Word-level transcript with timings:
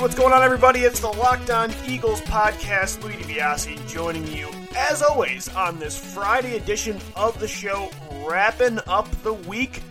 what's 0.00 0.14
going 0.14 0.32
on, 0.32 0.42
everybody? 0.42 0.80
It's 0.80 1.00
the 1.00 1.08
Locked 1.08 1.50
On 1.50 1.70
Eagles 1.86 2.22
podcast. 2.22 3.02
Louis 3.02 3.16
DiBiase 3.16 3.86
joining 3.86 4.26
you, 4.28 4.48
as 4.74 5.02
always, 5.02 5.54
on 5.54 5.78
this 5.78 5.98
Friday 6.14 6.56
edition 6.56 6.98
of 7.16 7.38
the 7.38 7.46
show, 7.46 7.90
wrapping 8.24 8.78
up 8.86 9.10
the 9.22 9.34
week. 9.34 9.82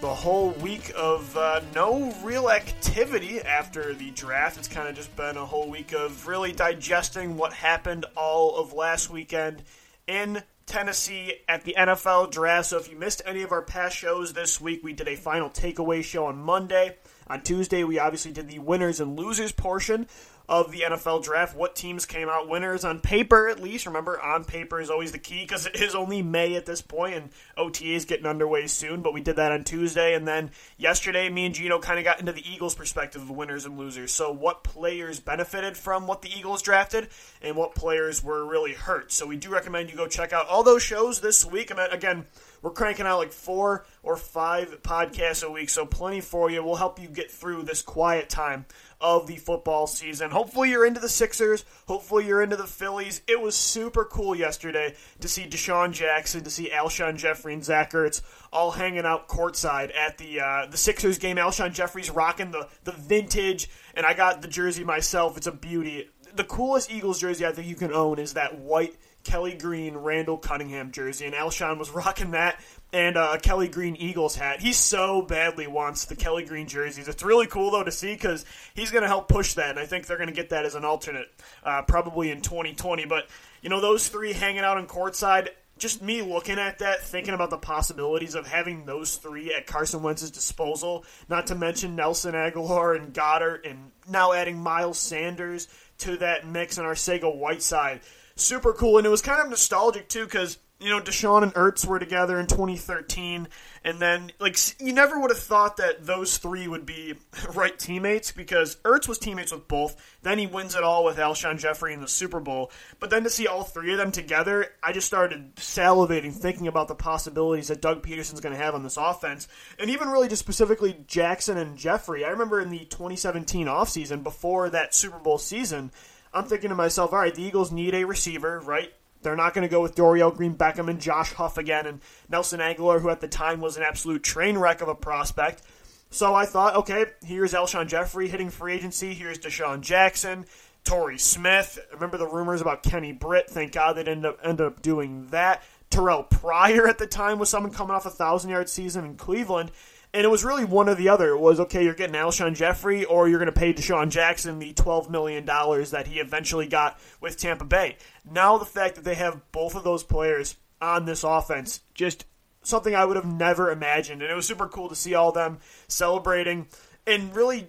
The 0.00 0.08
whole 0.08 0.52
week 0.52 0.92
of 0.96 1.36
uh, 1.36 1.60
no 1.74 2.10
real 2.22 2.48
activity 2.48 3.42
after 3.42 3.92
the 3.92 4.12
draft. 4.12 4.56
It's 4.56 4.68
kind 4.68 4.88
of 4.88 4.96
just 4.96 5.14
been 5.14 5.36
a 5.36 5.44
whole 5.44 5.68
week 5.68 5.92
of 5.92 6.26
really 6.26 6.52
digesting 6.52 7.36
what 7.36 7.52
happened 7.52 8.06
all 8.16 8.56
of 8.56 8.72
last 8.72 9.10
weekend 9.10 9.62
in 10.06 10.42
Tennessee 10.64 11.34
at 11.46 11.64
the 11.64 11.74
NFL 11.76 12.30
draft. 12.30 12.68
So 12.68 12.78
if 12.78 12.90
you 12.90 12.96
missed 12.96 13.20
any 13.26 13.42
of 13.42 13.52
our 13.52 13.62
past 13.62 13.94
shows 13.94 14.32
this 14.32 14.58
week, 14.58 14.82
we 14.82 14.94
did 14.94 15.06
a 15.06 15.16
final 15.16 15.50
takeaway 15.50 16.02
show 16.02 16.24
on 16.24 16.38
Monday. 16.38 16.96
On 17.30 17.40
Tuesday, 17.42 17.84
we 17.84 17.98
obviously 17.98 18.32
did 18.32 18.48
the 18.48 18.58
winners 18.58 19.00
and 19.00 19.18
losers 19.18 19.52
portion 19.52 20.06
of 20.48 20.72
the 20.72 20.80
NFL 20.80 21.22
draft. 21.22 21.54
What 21.54 21.76
teams 21.76 22.06
came 22.06 22.28
out 22.28 22.48
winners 22.48 22.84
on 22.84 23.00
paper, 23.00 23.48
at 23.48 23.60
least. 23.60 23.86
Remember, 23.86 24.20
on 24.20 24.44
paper 24.44 24.80
is 24.80 24.88
always 24.88 25.12
the 25.12 25.18
key 25.18 25.42
because 25.42 25.66
it 25.66 25.76
is 25.76 25.94
only 25.94 26.22
May 26.22 26.54
at 26.54 26.64
this 26.64 26.80
point, 26.80 27.14
and 27.14 27.30
OTA 27.56 27.94
is 27.94 28.04
getting 28.06 28.26
underway 28.26 28.66
soon. 28.66 29.02
But 29.02 29.12
we 29.12 29.20
did 29.20 29.36
that 29.36 29.52
on 29.52 29.64
Tuesday, 29.64 30.14
and 30.14 30.26
then 30.26 30.50
yesterday, 30.78 31.28
me 31.28 31.46
and 31.46 31.54
Gino 31.54 31.78
kind 31.78 31.98
of 31.98 32.04
got 32.04 32.20
into 32.20 32.32
the 32.32 32.48
Eagles' 32.50 32.74
perspective 32.74 33.22
of 33.22 33.30
winners 33.30 33.66
and 33.66 33.78
losers. 33.78 34.12
So, 34.12 34.32
what 34.32 34.64
players 34.64 35.20
benefited 35.20 35.76
from 35.76 36.06
what 36.06 36.22
the 36.22 36.30
Eagles 36.34 36.62
drafted, 36.62 37.08
and 37.42 37.56
what 37.56 37.74
players 37.74 38.24
were 38.24 38.46
really 38.46 38.72
hurt. 38.72 39.12
So, 39.12 39.26
we 39.26 39.36
do 39.36 39.50
recommend 39.50 39.90
you 39.90 39.96
go 39.96 40.06
check 40.06 40.32
out 40.32 40.48
all 40.48 40.62
those 40.62 40.82
shows 40.82 41.20
this 41.20 41.44
week. 41.44 41.70
Again 41.70 42.26
we're 42.62 42.70
cranking 42.70 43.06
out 43.06 43.18
like 43.18 43.32
four 43.32 43.86
or 44.02 44.16
five 44.16 44.82
podcasts 44.82 45.46
a 45.46 45.50
week, 45.50 45.70
so 45.70 45.86
plenty 45.86 46.20
for 46.20 46.50
you. 46.50 46.62
We'll 46.62 46.76
help 46.76 47.00
you 47.00 47.08
get 47.08 47.30
through 47.30 47.62
this 47.62 47.82
quiet 47.82 48.28
time 48.28 48.66
of 49.00 49.26
the 49.26 49.36
football 49.36 49.86
season. 49.86 50.30
Hopefully, 50.30 50.70
you're 50.70 50.86
into 50.86 51.00
the 51.00 51.08
Sixers. 51.08 51.64
Hopefully, 51.86 52.26
you're 52.26 52.42
into 52.42 52.56
the 52.56 52.66
Phillies. 52.66 53.22
It 53.26 53.40
was 53.40 53.54
super 53.54 54.04
cool 54.04 54.34
yesterday 54.34 54.94
to 55.20 55.28
see 55.28 55.44
DeSean 55.46 55.92
Jackson, 55.92 56.42
to 56.44 56.50
see 56.50 56.70
Alshon 56.70 57.16
Jeffery 57.16 57.54
and 57.54 57.64
Zach 57.64 57.92
Ertz 57.92 58.22
all 58.52 58.72
hanging 58.72 59.04
out 59.04 59.28
courtside 59.28 59.94
at 59.96 60.18
the 60.18 60.40
uh, 60.40 60.66
the 60.66 60.76
Sixers 60.76 61.18
game. 61.18 61.36
Alshon 61.36 61.72
Jeffery's 61.72 62.10
rocking 62.10 62.50
the 62.50 62.68
the 62.84 62.92
vintage, 62.92 63.70
and 63.94 64.04
I 64.04 64.14
got 64.14 64.42
the 64.42 64.48
jersey 64.48 64.84
myself. 64.84 65.36
It's 65.36 65.46
a 65.46 65.52
beauty. 65.52 66.08
The 66.34 66.44
coolest 66.44 66.90
Eagles 66.90 67.20
jersey 67.20 67.46
I 67.46 67.52
think 67.52 67.68
you 67.68 67.74
can 67.74 67.92
own 67.92 68.18
is 68.18 68.34
that 68.34 68.58
white 68.58 68.96
Kelly 69.28 69.52
Green 69.52 69.94
Randall 69.94 70.38
Cunningham 70.38 70.90
jersey, 70.90 71.26
and 71.26 71.34
Alshon 71.34 71.78
was 71.78 71.90
rocking 71.90 72.30
that 72.30 72.58
and 72.94 73.18
uh, 73.18 73.32
a 73.34 73.38
Kelly 73.38 73.68
Green 73.68 73.94
Eagles 73.94 74.34
hat. 74.34 74.60
He 74.60 74.72
so 74.72 75.20
badly 75.20 75.66
wants 75.66 76.06
the 76.06 76.16
Kelly 76.16 76.46
Green 76.46 76.66
jerseys. 76.66 77.08
It's 77.08 77.22
really 77.22 77.46
cool 77.46 77.70
though 77.70 77.84
to 77.84 77.92
see 77.92 78.14
because 78.14 78.46
he's 78.72 78.90
going 78.90 79.02
to 79.02 79.08
help 79.08 79.28
push 79.28 79.52
that, 79.54 79.68
and 79.68 79.78
I 79.78 79.84
think 79.84 80.06
they're 80.06 80.16
going 80.16 80.30
to 80.30 80.34
get 80.34 80.48
that 80.48 80.64
as 80.64 80.74
an 80.74 80.86
alternate 80.86 81.26
uh, 81.62 81.82
probably 81.82 82.30
in 82.30 82.40
2020. 82.40 83.04
But 83.04 83.28
you 83.60 83.68
know, 83.68 83.82
those 83.82 84.08
three 84.08 84.32
hanging 84.32 84.60
out 84.60 84.78
in 84.78 84.86
courtside. 84.86 85.48
Just 85.76 86.02
me 86.02 86.22
looking 86.22 86.58
at 86.58 86.80
that, 86.80 87.02
thinking 87.02 87.34
about 87.34 87.50
the 87.50 87.58
possibilities 87.58 88.34
of 88.34 88.48
having 88.48 88.84
those 88.84 89.14
three 89.14 89.54
at 89.54 89.68
Carson 89.68 90.02
Wentz's 90.02 90.32
disposal, 90.32 91.04
not 91.28 91.46
to 91.48 91.54
mention 91.54 91.94
Nelson 91.94 92.34
Agholor 92.34 92.96
and 92.96 93.14
Goedert, 93.14 93.64
and 93.64 93.92
now 94.08 94.32
adding 94.32 94.58
Miles 94.58 94.98
Sanders 94.98 95.68
to 95.98 96.16
that 96.16 96.44
mix 96.44 96.78
and 96.78 96.86
Arcega 96.86 97.32
Whiteside 97.32 98.00
super 98.40 98.72
cool. 98.72 98.98
And 98.98 99.06
it 99.06 99.10
was 99.10 99.22
kind 99.22 99.40
of 99.40 99.48
nostalgic 99.48 100.08
too 100.08 100.24
because 100.24 100.58
you 100.80 100.90
know 100.90 101.00
DeSean 101.00 101.42
and 101.42 101.54
Ertz 101.54 101.84
were 101.84 101.98
together 101.98 102.38
in 102.38 102.46
2013, 102.46 103.48
and 103.84 104.00
then 104.00 104.30
like 104.38 104.56
you 104.80 104.92
never 104.92 105.18
would 105.18 105.30
have 105.30 105.40
thought 105.40 105.78
that 105.78 106.06
those 106.06 106.38
three 106.38 106.68
would 106.68 106.86
be 106.86 107.14
right 107.54 107.76
teammates 107.76 108.30
because 108.30 108.76
Ertz 108.76 109.08
was 109.08 109.18
teammates 109.18 109.50
with 109.50 109.66
both. 109.66 109.96
Then 110.22 110.38
he 110.38 110.46
wins 110.46 110.76
it 110.76 110.84
all 110.84 111.04
with 111.04 111.16
Alshon 111.16 111.58
Jeffery 111.58 111.94
in 111.94 112.00
the 112.00 112.08
Super 112.08 112.38
Bowl. 112.38 112.70
But 113.00 113.10
then 113.10 113.24
to 113.24 113.30
see 113.30 113.46
all 113.46 113.64
three 113.64 113.92
of 113.92 113.98
them 113.98 114.12
together, 114.12 114.66
I 114.82 114.92
just 114.92 115.06
started 115.06 115.56
salivating 115.56 116.32
thinking 116.32 116.68
about 116.68 116.88
the 116.88 116.94
possibilities 116.94 117.68
that 117.68 117.82
Doug 117.82 118.02
Pederson's 118.02 118.40
going 118.40 118.54
to 118.54 118.62
have 118.62 118.74
on 118.74 118.84
this 118.84 118.96
offense, 118.96 119.48
and 119.78 119.90
even 119.90 120.08
really 120.08 120.28
just 120.28 120.40
specifically 120.40 120.96
Jackson 121.06 121.58
and 121.58 121.76
Jeffery. 121.76 122.24
I 122.24 122.28
remember 122.28 122.60
in 122.60 122.70
the 122.70 122.84
2017 122.84 123.66
offseason 123.66 124.22
before 124.22 124.70
that 124.70 124.94
Super 124.94 125.18
Bowl 125.18 125.38
season. 125.38 125.90
I'm 126.32 126.44
thinking 126.44 126.70
to 126.70 126.74
myself, 126.74 127.12
all 127.12 127.18
right, 127.18 127.34
the 127.34 127.42
Eagles 127.42 127.72
need 127.72 127.94
a 127.94 128.04
receiver, 128.04 128.60
right? 128.60 128.92
They're 129.22 129.36
not 129.36 129.54
going 129.54 129.66
to 129.66 129.70
go 129.70 129.82
with 129.82 129.96
Dorial 129.96 130.34
Green 130.34 130.54
Beckham 130.54 130.88
and 130.88 131.00
Josh 131.00 131.32
Huff 131.32 131.58
again 131.58 131.86
and 131.86 132.00
Nelson 132.28 132.60
Agholor, 132.60 133.00
who 133.00 133.10
at 133.10 133.20
the 133.20 133.28
time 133.28 133.60
was 133.60 133.76
an 133.76 133.82
absolute 133.82 134.22
train 134.22 134.56
wreck 134.56 134.80
of 134.80 134.88
a 134.88 134.94
prospect. 134.94 135.62
So 136.10 136.34
I 136.34 136.46
thought, 136.46 136.76
okay, 136.76 137.06
here's 137.24 137.52
Alshon 137.52 137.88
Jeffery 137.88 138.28
hitting 138.28 138.50
free 138.50 138.74
agency. 138.74 139.14
Here's 139.14 139.38
DeSean 139.38 139.80
Jackson, 139.80 140.46
Torrey 140.84 141.18
Smith. 141.18 141.78
Remember 141.92 142.16
the 142.16 142.28
rumors 142.28 142.60
about 142.60 142.82
Kenny 142.82 143.12
Britt? 143.12 143.50
Thank 143.50 143.72
God 143.72 143.94
they 143.94 144.04
didn't 144.04 144.24
end 144.24 144.26
up, 144.26 144.38
end 144.42 144.60
up 144.60 144.82
doing 144.82 145.26
that. 145.28 145.62
Terrell 145.90 146.22
Pryor 146.22 146.86
at 146.86 146.98
the 146.98 147.06
time 147.06 147.38
was 147.38 147.48
someone 147.48 147.72
coming 147.72 147.94
off 147.94 148.06
a 148.06 148.10
thousand 148.10 148.50
yard 148.50 148.68
season 148.68 149.04
in 149.04 149.16
Cleveland. 149.16 149.70
And 150.14 150.24
it 150.24 150.28
was 150.28 150.44
really 150.44 150.64
one 150.64 150.88
or 150.88 150.94
the 150.94 151.10
other. 151.10 151.30
It 151.30 151.40
was 151.40 151.60
okay, 151.60 151.84
you're 151.84 151.94
getting 151.94 152.16
Alshon 152.16 152.54
Jeffery, 152.54 153.04
or 153.04 153.28
you're 153.28 153.38
going 153.38 153.52
to 153.52 153.58
pay 153.58 153.74
DeSean 153.74 154.08
Jackson 154.10 154.58
the 154.58 154.72
$12 154.72 155.10
million 155.10 155.44
that 155.44 156.06
he 156.06 156.18
eventually 156.18 156.66
got 156.66 156.98
with 157.20 157.36
Tampa 157.36 157.64
Bay. 157.64 157.96
Now, 158.30 158.56
the 158.56 158.64
fact 158.64 158.94
that 158.94 159.04
they 159.04 159.16
have 159.16 159.52
both 159.52 159.74
of 159.74 159.84
those 159.84 160.02
players 160.02 160.56
on 160.80 161.04
this 161.04 161.24
offense, 161.24 161.80
just 161.92 162.24
something 162.62 162.94
I 162.94 163.04
would 163.04 163.16
have 163.16 163.26
never 163.26 163.70
imagined. 163.70 164.22
And 164.22 164.30
it 164.30 164.34
was 164.34 164.46
super 164.46 164.68
cool 164.68 164.88
to 164.88 164.94
see 164.94 165.14
all 165.14 165.32
them 165.32 165.58
celebrating 165.88 166.68
and 167.06 167.34
really 167.34 167.68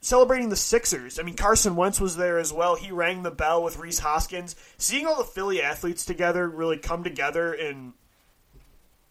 celebrating 0.00 0.48
the 0.48 0.56
Sixers. 0.56 1.18
I 1.18 1.22
mean, 1.22 1.34
Carson 1.34 1.76
Wentz 1.76 2.00
was 2.00 2.16
there 2.16 2.38
as 2.38 2.52
well. 2.52 2.76
He 2.76 2.92
rang 2.92 3.22
the 3.22 3.30
bell 3.30 3.62
with 3.62 3.78
Rhys 3.78 3.98
Hoskins. 4.00 4.54
Seeing 4.78 5.06
all 5.06 5.18
the 5.18 5.24
Philly 5.24 5.62
athletes 5.62 6.04
together 6.04 6.48
really 6.48 6.78
come 6.78 7.02
together 7.02 7.52
and 7.52 7.92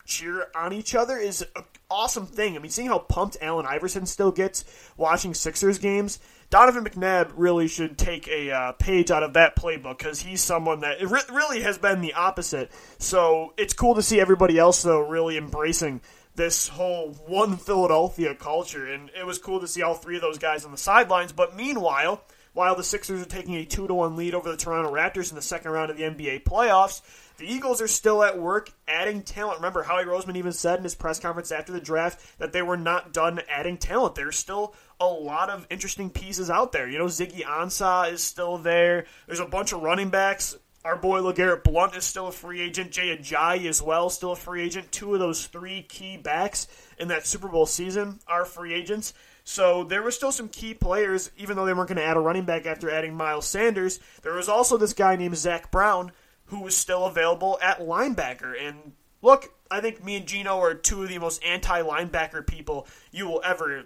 cheer 0.06 0.48
on 0.56 0.74
each 0.74 0.96
other 0.96 1.18
is 1.18 1.42
an 1.56 1.64
awesome 1.90 2.26
thing. 2.26 2.56
I 2.56 2.60
mean, 2.60 2.72
seeing 2.72 2.88
how 2.88 3.00
pumped 3.00 3.38
Allen 3.42 3.66
Iverson 3.66 4.06
still 4.06 4.32
gets 4.32 4.64
watching 4.98 5.34
Sixers 5.34 5.80
games, 5.80 6.20
Donovan 6.50 6.86
McNabb 6.86 7.32
really 7.36 7.68
should 7.68 7.98
take 7.98 8.28
a 8.28 8.52
uh, 8.52 8.72
page 8.74 9.12
out 9.12 9.24
of 9.24 9.34
that 9.34 9.56
playbook 9.56 9.98
because 9.98 10.22
he's 10.22 10.42
someone 10.42 10.82
that 10.82 11.02
re- 11.02 11.22
really 11.32 11.62
has 11.62 11.78
been 11.78 12.02
the 12.02 12.14
opposite. 12.14 12.72
So 12.98 13.54
it's 13.58 13.74
cool 13.74 13.96
to 13.96 14.04
see 14.04 14.20
everybody 14.20 14.58
else, 14.58 14.84
though, 14.84 15.00
really 15.00 15.38
embracing 15.38 16.02
this 16.36 16.68
whole 16.68 17.14
one 17.26 17.58
Philadelphia 17.58 18.36
culture. 18.36 18.92
And 18.92 19.10
it 19.18 19.26
was 19.26 19.40
cool 19.40 19.60
to 19.60 19.68
see 19.68 19.82
all 19.82 19.96
three 19.96 20.16
of 20.16 20.22
those 20.22 20.38
guys 20.38 20.66
on 20.66 20.72
the 20.72 20.78
sidelines. 20.78 21.32
But 21.32 21.56
meanwhile, 21.56 22.24
while 22.54 22.76
the 22.76 22.84
Sixers 22.84 23.22
are 23.22 23.26
taking 23.26 23.56
a 23.56 23.66
2 23.66 23.88
to 23.88 23.94
1 23.94 24.16
lead 24.16 24.34
over 24.34 24.50
the 24.50 24.58
Toronto 24.58 24.92
Raptors 24.92 25.30
in 25.30 25.36
the 25.36 25.42
second 25.42 25.72
round 25.72 25.92
of 25.92 25.98
the 25.98 26.04
NBA 26.04 26.44
playoffs, 26.44 27.02
the 27.38 27.52
Eagles 27.52 27.82
are 27.82 27.88
still 27.88 28.24
at 28.24 28.40
work 28.40 28.72
adding 28.88 29.22
talent. 29.22 29.60
Remember, 29.60 29.84
Howie 29.84 30.06
Roseman 30.06 30.38
even 30.38 30.52
said 30.52 30.78
in 30.78 30.84
his 30.84 30.96
press 30.96 31.20
conference 31.20 31.52
after 31.52 31.72
the 31.72 31.82
draft 31.82 32.40
that 32.40 32.54
they 32.54 32.62
were 32.62 32.78
not 32.78 33.14
done 33.14 33.42
adding 33.50 33.78
talent. 33.78 34.16
There's 34.16 34.38
still 34.38 34.74
a 35.00 35.08
lot 35.08 35.50
of 35.50 35.68
interesting 35.70 36.10
pieces 36.10 36.50
out 36.50 36.72
there. 36.72 36.90
You 36.90 36.98
know, 36.98 37.06
Ziggy 37.06 37.44
Ansah 37.44 38.12
is 38.12 38.22
still 38.22 38.58
there. 38.58 39.06
There's 39.28 39.40
a 39.40 39.46
bunch 39.46 39.74
of 39.74 39.82
running 39.82 40.10
backs. 40.10 40.58
Our 40.86 40.96
boy 40.96 41.20
LeGarrette 41.20 41.64
Blunt 41.64 41.96
is 41.96 42.06
still 42.06 42.28
a 42.28 42.32
free 42.32 42.62
agent. 42.62 42.92
Jay 42.92 43.18
Ajayi 43.18 43.66
as 43.68 43.82
well, 43.82 44.10
still 44.12 44.34
a 44.34 44.36
free 44.36 44.62
agent. 44.62 44.92
Two 44.92 45.16
of 45.16 45.20
those 45.20 45.48
three 45.48 45.82
key 45.82 46.16
backs 46.16 46.68
in 47.00 47.08
that 47.08 47.26
Super 47.26 47.48
Bowl 47.48 47.66
season 47.66 48.20
are 48.28 48.46
free 48.46 48.74
agents. 48.74 49.14
So 49.44 49.84
there 49.84 50.04
were 50.04 50.12
still 50.12 50.32
some 50.32 50.48
key 50.48 50.74
players, 50.74 51.32
even 51.38 51.56
though 51.56 51.66
they 51.66 51.74
weren't 51.74 51.90
going 51.90 51.98
to 51.98 52.04
add 52.04 52.18
a 52.18 52.20
running 52.20 52.46
back 52.46 52.66
after 52.66 52.90
adding 52.90 53.16
Miles 53.16 53.48
Sanders. 53.48 54.00
There 54.22 54.34
was 54.34 54.48
also 54.48 54.78
this 54.78 54.94
guy 54.94 55.16
named 55.16 55.38
Zach 55.38 55.72
Brown 55.72 56.12
who 56.46 56.62
was 56.62 56.76
still 56.76 57.06
available 57.06 57.58
at 57.62 57.80
linebacker. 57.80 58.54
And 58.60 58.94
look, 59.22 59.54
I 59.70 59.82
think 59.82 60.04
me 60.04 60.16
and 60.16 60.28
Gino 60.28 60.60
are 60.60 60.74
two 60.74 61.04
of 61.04 61.10
the 61.10 61.18
most 61.18 61.44
anti 61.44 61.82
linebacker 61.82 62.46
people 62.46 62.88
you 63.12 63.28
will 63.28 63.42
ever 63.44 63.86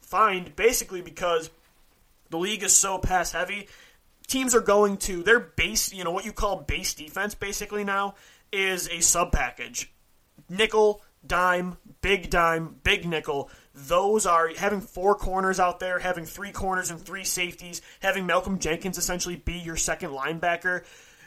find, 0.00 0.54
basically 0.54 1.02
because 1.02 1.50
the 2.30 2.38
league 2.38 2.62
is 2.62 2.72
so 2.72 2.98
pass 2.98 3.32
heavy. 3.32 3.68
Teams 4.26 4.54
are 4.54 4.60
going 4.60 4.96
to 4.98 5.22
their 5.22 5.40
base, 5.40 5.92
you 5.92 6.04
know, 6.04 6.10
what 6.10 6.24
you 6.24 6.32
call 6.32 6.62
base 6.62 6.94
defense 6.94 7.34
basically 7.34 7.84
now 7.84 8.14
is 8.52 8.88
a 8.88 9.00
sub 9.00 9.32
package. 9.32 9.92
Nickel, 10.48 11.02
dime, 11.26 11.76
big 12.00 12.30
dime, 12.30 12.76
big 12.82 13.06
nickel. 13.06 13.50
Those 13.74 14.26
are 14.26 14.48
having 14.56 14.80
four 14.80 15.14
corners 15.14 15.60
out 15.60 15.80
there, 15.80 15.98
having 15.98 16.24
three 16.24 16.52
corners 16.52 16.90
and 16.90 17.00
three 17.00 17.24
safeties, 17.24 17.82
having 18.00 18.26
Malcolm 18.26 18.58
Jenkins 18.58 18.98
essentially 18.98 19.36
be 19.36 19.54
your 19.54 19.76
second 19.76 20.10
linebacker 20.10 20.84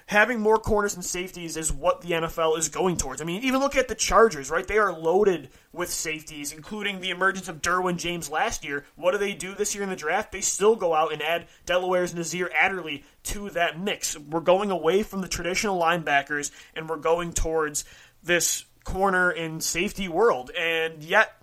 having 0.09 0.39
more 0.39 0.57
corners 0.57 0.95
and 0.95 1.06
safeties 1.06 1.56
is 1.56 1.71
what 1.71 2.01
the 2.01 2.09
NFL 2.09 2.57
is 2.57 2.67
going 2.67 2.97
towards. 2.97 3.21
I 3.21 3.25
mean, 3.25 3.44
even 3.44 3.59
look 3.59 3.75
at 3.75 3.88
the 3.88 3.94
Chargers, 3.94 4.50
right? 4.50 4.67
They 4.67 4.79
are 4.79 4.91
loaded 4.91 5.50
with 5.71 5.91
safeties, 5.91 6.51
including 6.51 7.00
the 7.00 7.11
emergence 7.11 7.47
of 7.47 7.61
Derwin 7.61 7.97
James 7.97 8.27
last 8.27 8.65
year. 8.65 8.85
What 8.95 9.11
do 9.11 9.19
they 9.19 9.35
do 9.35 9.53
this 9.53 9.75
year 9.75 9.83
in 9.83 9.89
the 9.91 9.95
draft? 9.95 10.31
They 10.31 10.41
still 10.41 10.75
go 10.75 10.95
out 10.95 11.13
and 11.13 11.21
add 11.21 11.45
Delaware's 11.67 12.15
Nasir 12.15 12.50
Adderley 12.59 13.03
to 13.25 13.51
that 13.51 13.79
mix. 13.79 14.17
We're 14.17 14.39
going 14.39 14.71
away 14.71 15.03
from 15.03 15.21
the 15.21 15.27
traditional 15.27 15.79
linebackers 15.79 16.50
and 16.75 16.89
we're 16.89 16.97
going 16.97 17.31
towards 17.31 17.85
this 18.23 18.65
corner 18.83 19.29
and 19.29 19.62
safety 19.62 20.07
world. 20.07 20.50
And 20.57 21.03
yet, 21.03 21.38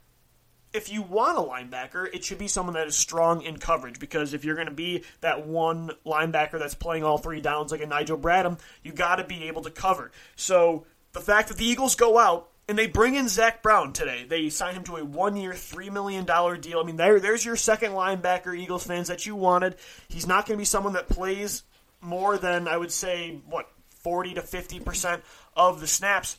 if 0.76 0.92
you 0.92 1.02
want 1.02 1.38
a 1.38 1.40
linebacker, 1.40 2.06
it 2.14 2.22
should 2.22 2.38
be 2.38 2.48
someone 2.48 2.74
that 2.74 2.86
is 2.86 2.94
strong 2.94 3.42
in 3.42 3.56
coverage 3.56 3.98
because 3.98 4.34
if 4.34 4.44
you're 4.44 4.54
going 4.54 4.68
to 4.68 4.74
be 4.74 5.02
that 5.22 5.46
one 5.46 5.90
linebacker 6.04 6.58
that's 6.58 6.74
playing 6.74 7.02
all 7.02 7.18
three 7.18 7.40
downs 7.40 7.72
like 7.72 7.80
a 7.80 7.86
Nigel 7.86 8.18
Bradham, 8.18 8.58
you 8.82 8.92
got 8.92 9.16
to 9.16 9.24
be 9.24 9.44
able 9.48 9.62
to 9.62 9.70
cover. 9.70 10.12
So 10.36 10.84
the 11.12 11.20
fact 11.20 11.48
that 11.48 11.56
the 11.56 11.64
Eagles 11.64 11.94
go 11.94 12.18
out 12.18 12.50
and 12.68 12.76
they 12.76 12.86
bring 12.86 13.14
in 13.14 13.28
Zach 13.28 13.62
Brown 13.62 13.92
today, 13.92 14.26
they 14.28 14.50
sign 14.50 14.74
him 14.74 14.84
to 14.84 14.96
a 14.96 15.04
one-year, 15.04 15.54
three 15.54 15.88
million 15.88 16.24
dollar 16.24 16.56
deal. 16.56 16.78
I 16.78 16.82
mean, 16.82 16.96
there, 16.96 17.18
there's 17.20 17.44
your 17.44 17.56
second 17.56 17.92
linebacker, 17.92 18.56
Eagles 18.56 18.86
fans 18.86 19.08
that 19.08 19.24
you 19.24 19.34
wanted. 19.34 19.76
He's 20.08 20.26
not 20.26 20.46
going 20.46 20.58
to 20.58 20.60
be 20.60 20.66
someone 20.66 20.92
that 20.92 21.08
plays 21.08 21.62
more 22.00 22.36
than 22.36 22.68
I 22.68 22.76
would 22.76 22.92
say 22.92 23.40
what 23.48 23.68
forty 24.00 24.34
to 24.34 24.42
fifty 24.42 24.78
percent 24.78 25.22
of 25.56 25.80
the 25.80 25.86
snaps. 25.86 26.38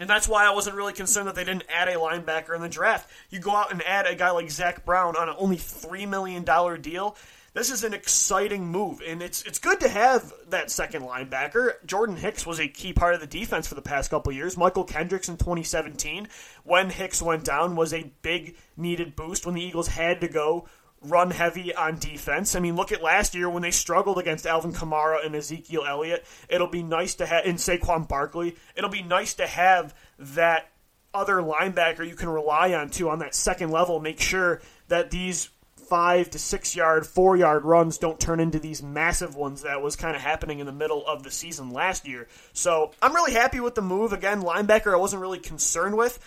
And 0.00 0.08
that's 0.08 0.26
why 0.26 0.46
I 0.46 0.54
wasn't 0.54 0.76
really 0.76 0.94
concerned 0.94 1.28
that 1.28 1.34
they 1.34 1.44
didn't 1.44 1.64
add 1.68 1.88
a 1.88 1.94
linebacker 1.94 2.54
in 2.54 2.62
the 2.62 2.68
draft. 2.68 3.10
You 3.30 3.40
go 3.40 3.54
out 3.54 3.72
and 3.72 3.82
add 3.82 4.06
a 4.06 4.14
guy 4.14 4.30
like 4.30 4.50
Zach 4.50 4.86
Brown 4.86 5.16
on 5.16 5.28
an 5.28 5.34
only 5.38 5.56
$3 5.56 6.08
million 6.08 6.44
deal. 6.80 7.16
This 7.54 7.70
is 7.70 7.84
an 7.84 7.92
exciting 7.92 8.66
move, 8.66 9.02
and 9.06 9.20
it's 9.22 9.42
it's 9.42 9.58
good 9.58 9.80
to 9.80 9.88
have 9.90 10.32
that 10.48 10.70
second 10.70 11.02
linebacker. 11.02 11.74
Jordan 11.84 12.16
Hicks 12.16 12.46
was 12.46 12.58
a 12.58 12.66
key 12.66 12.94
part 12.94 13.14
of 13.14 13.20
the 13.20 13.26
defense 13.26 13.66
for 13.66 13.74
the 13.74 13.82
past 13.82 14.08
couple 14.08 14.32
years. 14.32 14.56
Mychal 14.56 14.88
Kendricks 14.88 15.28
in 15.28 15.36
2017, 15.36 16.28
when 16.64 16.88
Hicks 16.88 17.20
went 17.20 17.44
down, 17.44 17.76
was 17.76 17.92
a 17.92 18.10
big 18.22 18.56
needed 18.78 19.14
boost 19.14 19.44
when 19.44 19.54
the 19.54 19.62
Eagles 19.62 19.88
had 19.88 20.22
to 20.22 20.28
go 20.28 20.66
run 21.04 21.30
heavy 21.30 21.74
on 21.74 21.98
defense. 21.98 22.54
I 22.54 22.60
mean, 22.60 22.76
look 22.76 22.92
at 22.92 23.02
last 23.02 23.34
year 23.34 23.48
when 23.50 23.62
they 23.62 23.70
struggled 23.70 24.18
against 24.18 24.46
Alvin 24.46 24.72
Kamara 24.72 25.24
and 25.24 25.34
Ezekiel 25.34 25.84
Elliott. 25.86 26.24
It'll 26.48 26.68
be 26.68 26.82
nice 26.82 27.14
to 27.16 27.26
have 27.26 27.44
in 27.44 27.56
Saquon 27.56 28.08
Barkley. 28.08 28.56
It'll 28.76 28.90
be 28.90 29.02
nice 29.02 29.34
to 29.34 29.46
have 29.46 29.94
that 30.18 30.70
other 31.14 31.36
linebacker 31.36 32.08
you 32.08 32.14
can 32.14 32.28
rely 32.28 32.72
on 32.72 32.88
too 32.88 33.10
on 33.10 33.18
that 33.18 33.34
second 33.34 33.70
level. 33.70 34.00
Make 34.00 34.20
sure 34.20 34.60
that 34.88 35.10
these 35.10 35.50
five 35.88 36.30
to 36.30 36.38
six 36.38 36.74
yard, 36.74 37.06
four 37.06 37.36
yard 37.36 37.64
runs 37.64 37.98
don't 37.98 38.18
turn 38.18 38.40
into 38.40 38.58
these 38.58 38.82
massive 38.82 39.34
ones 39.34 39.62
that 39.62 39.82
was 39.82 39.94
kind 39.94 40.16
of 40.16 40.22
happening 40.22 40.58
in 40.58 40.66
the 40.66 40.72
middle 40.72 41.06
of 41.06 41.22
the 41.22 41.30
season 41.30 41.70
last 41.70 42.08
year. 42.08 42.28
So 42.54 42.92
I'm 43.02 43.14
really 43.14 43.32
happy 43.32 43.60
with 43.60 43.74
the 43.74 43.82
move. 43.82 44.12
Again, 44.12 44.42
linebacker 44.42 44.94
I 44.94 44.96
wasn't 44.96 45.20
really 45.20 45.38
concerned 45.38 45.96
with 45.96 46.18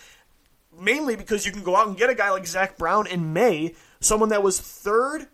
mainly 0.80 1.16
because 1.16 1.46
you 1.46 1.52
can 1.52 1.62
go 1.62 1.76
out 1.76 1.88
and 1.88 1.96
get 1.96 2.10
a 2.10 2.14
guy 2.14 2.30
like 2.30 2.46
Zach 2.46 2.76
Brown 2.76 3.06
in 3.06 3.32
May 3.32 3.74
someone 4.06 4.28
that 4.30 4.42
was 4.42 4.60
third 4.60 5.28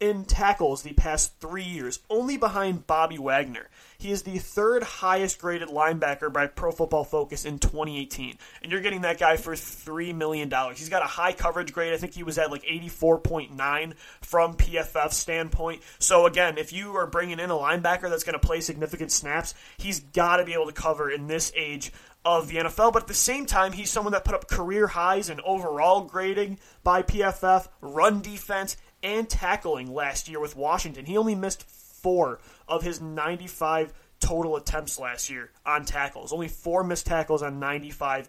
in 0.00 0.24
tackles 0.24 0.82
the 0.82 0.92
past 0.94 1.38
three 1.40 1.62
years, 1.62 2.00
only 2.08 2.36
behind 2.36 2.86
Bobby 2.86 3.18
Wagner. 3.18 3.68
He 4.00 4.10
is 4.10 4.22
the 4.22 4.38
third 4.38 4.82
highest 4.82 5.38
graded 5.38 5.68
linebacker 5.68 6.32
by 6.32 6.46
Pro 6.46 6.72
Football 6.72 7.04
Focus 7.04 7.44
in 7.44 7.58
2018. 7.58 8.38
And 8.62 8.72
you're 8.72 8.80
getting 8.80 9.02
that 9.02 9.18
guy 9.18 9.36
for 9.36 9.52
$3 9.52 10.14
million. 10.14 10.50
He's 10.74 10.88
got 10.88 11.02
a 11.02 11.06
high 11.06 11.32
coverage 11.32 11.74
grade. 11.74 11.92
I 11.92 11.98
think 11.98 12.14
he 12.14 12.22
was 12.22 12.38
at 12.38 12.50
like 12.50 12.62
84.9 12.62 13.94
from 14.22 14.54
PFF 14.54 15.12
standpoint. 15.12 15.82
So, 15.98 16.24
again, 16.24 16.56
if 16.56 16.72
you 16.72 16.96
are 16.96 17.06
bringing 17.06 17.38
in 17.38 17.50
a 17.50 17.54
linebacker 17.54 18.08
that's 18.08 18.24
going 18.24 18.40
to 18.40 18.46
play 18.46 18.62
significant 18.62 19.12
snaps, 19.12 19.54
he's 19.76 20.00
got 20.00 20.38
to 20.38 20.46
be 20.46 20.54
able 20.54 20.66
to 20.66 20.72
cover 20.72 21.10
in 21.10 21.26
this 21.26 21.52
age 21.54 21.92
of 22.24 22.48
the 22.48 22.56
NFL, 22.56 22.92
but 22.92 23.02
at 23.02 23.08
the 23.08 23.14
same 23.14 23.46
time, 23.46 23.72
he's 23.72 23.90
someone 23.90 24.12
that 24.12 24.24
put 24.24 24.34
up 24.34 24.48
career 24.48 24.86
highs 24.86 25.30
in 25.30 25.40
overall 25.40 26.04
grading 26.04 26.58
by 26.82 27.02
PFF, 27.02 27.68
run 27.80 28.20
defense, 28.20 28.76
and 29.02 29.28
tackling 29.28 29.92
last 29.92 30.28
year 30.28 30.40
with 30.40 30.56
Washington. 30.56 31.06
He 31.06 31.16
only 31.16 31.34
missed 31.34 31.62
four 32.02 32.40
of 32.68 32.82
his 32.82 33.00
95 33.00 33.92
total 34.20 34.56
attempts 34.56 34.98
last 34.98 35.30
year 35.30 35.50
on 35.64 35.84
tackles. 35.84 36.32
Only 36.32 36.48
four 36.48 36.84
missed 36.84 37.06
tackles 37.06 37.42
on 37.42 37.58
95 37.58 38.28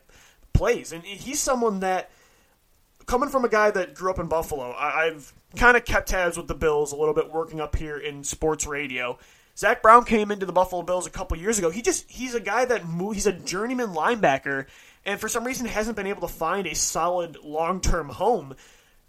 plays. 0.53 0.91
And 0.91 1.03
he's 1.03 1.39
someone 1.39 1.81
that, 1.81 2.09
coming 3.05 3.29
from 3.29 3.45
a 3.45 3.49
guy 3.49 3.71
that 3.71 3.93
grew 3.93 4.09
up 4.09 4.19
in 4.19 4.27
Buffalo, 4.27 4.73
I've 4.73 5.33
kind 5.55 5.75
of 5.75 5.85
kept 5.85 6.09
tabs 6.09 6.37
with 6.37 6.47
the 6.47 6.55
Bills 6.55 6.91
a 6.91 6.95
little 6.95 7.13
bit 7.13 7.31
working 7.31 7.59
up 7.59 7.75
here 7.75 7.97
in 7.97 8.23
sports 8.23 8.65
radio. 8.65 9.17
Zach 9.57 9.81
Brown 9.81 10.05
came 10.05 10.31
into 10.31 10.45
the 10.45 10.53
Buffalo 10.53 10.81
Bills 10.81 11.05
a 11.05 11.11
couple 11.11 11.37
years 11.37 11.59
ago. 11.59 11.69
He 11.69 11.81
just 11.81 12.09
he's 12.09 12.35
a 12.35 12.39
guy 12.39 12.65
that 12.65 12.87
move, 12.87 13.15
he's 13.15 13.27
a 13.27 13.33
journeyman 13.33 13.89
linebacker, 13.89 14.65
and 15.05 15.19
for 15.19 15.27
some 15.27 15.43
reason 15.43 15.65
hasn't 15.65 15.97
been 15.97 16.07
able 16.07 16.21
to 16.21 16.33
find 16.33 16.67
a 16.67 16.75
solid 16.75 17.37
long 17.43 17.81
term 17.81 18.09
home. 18.09 18.55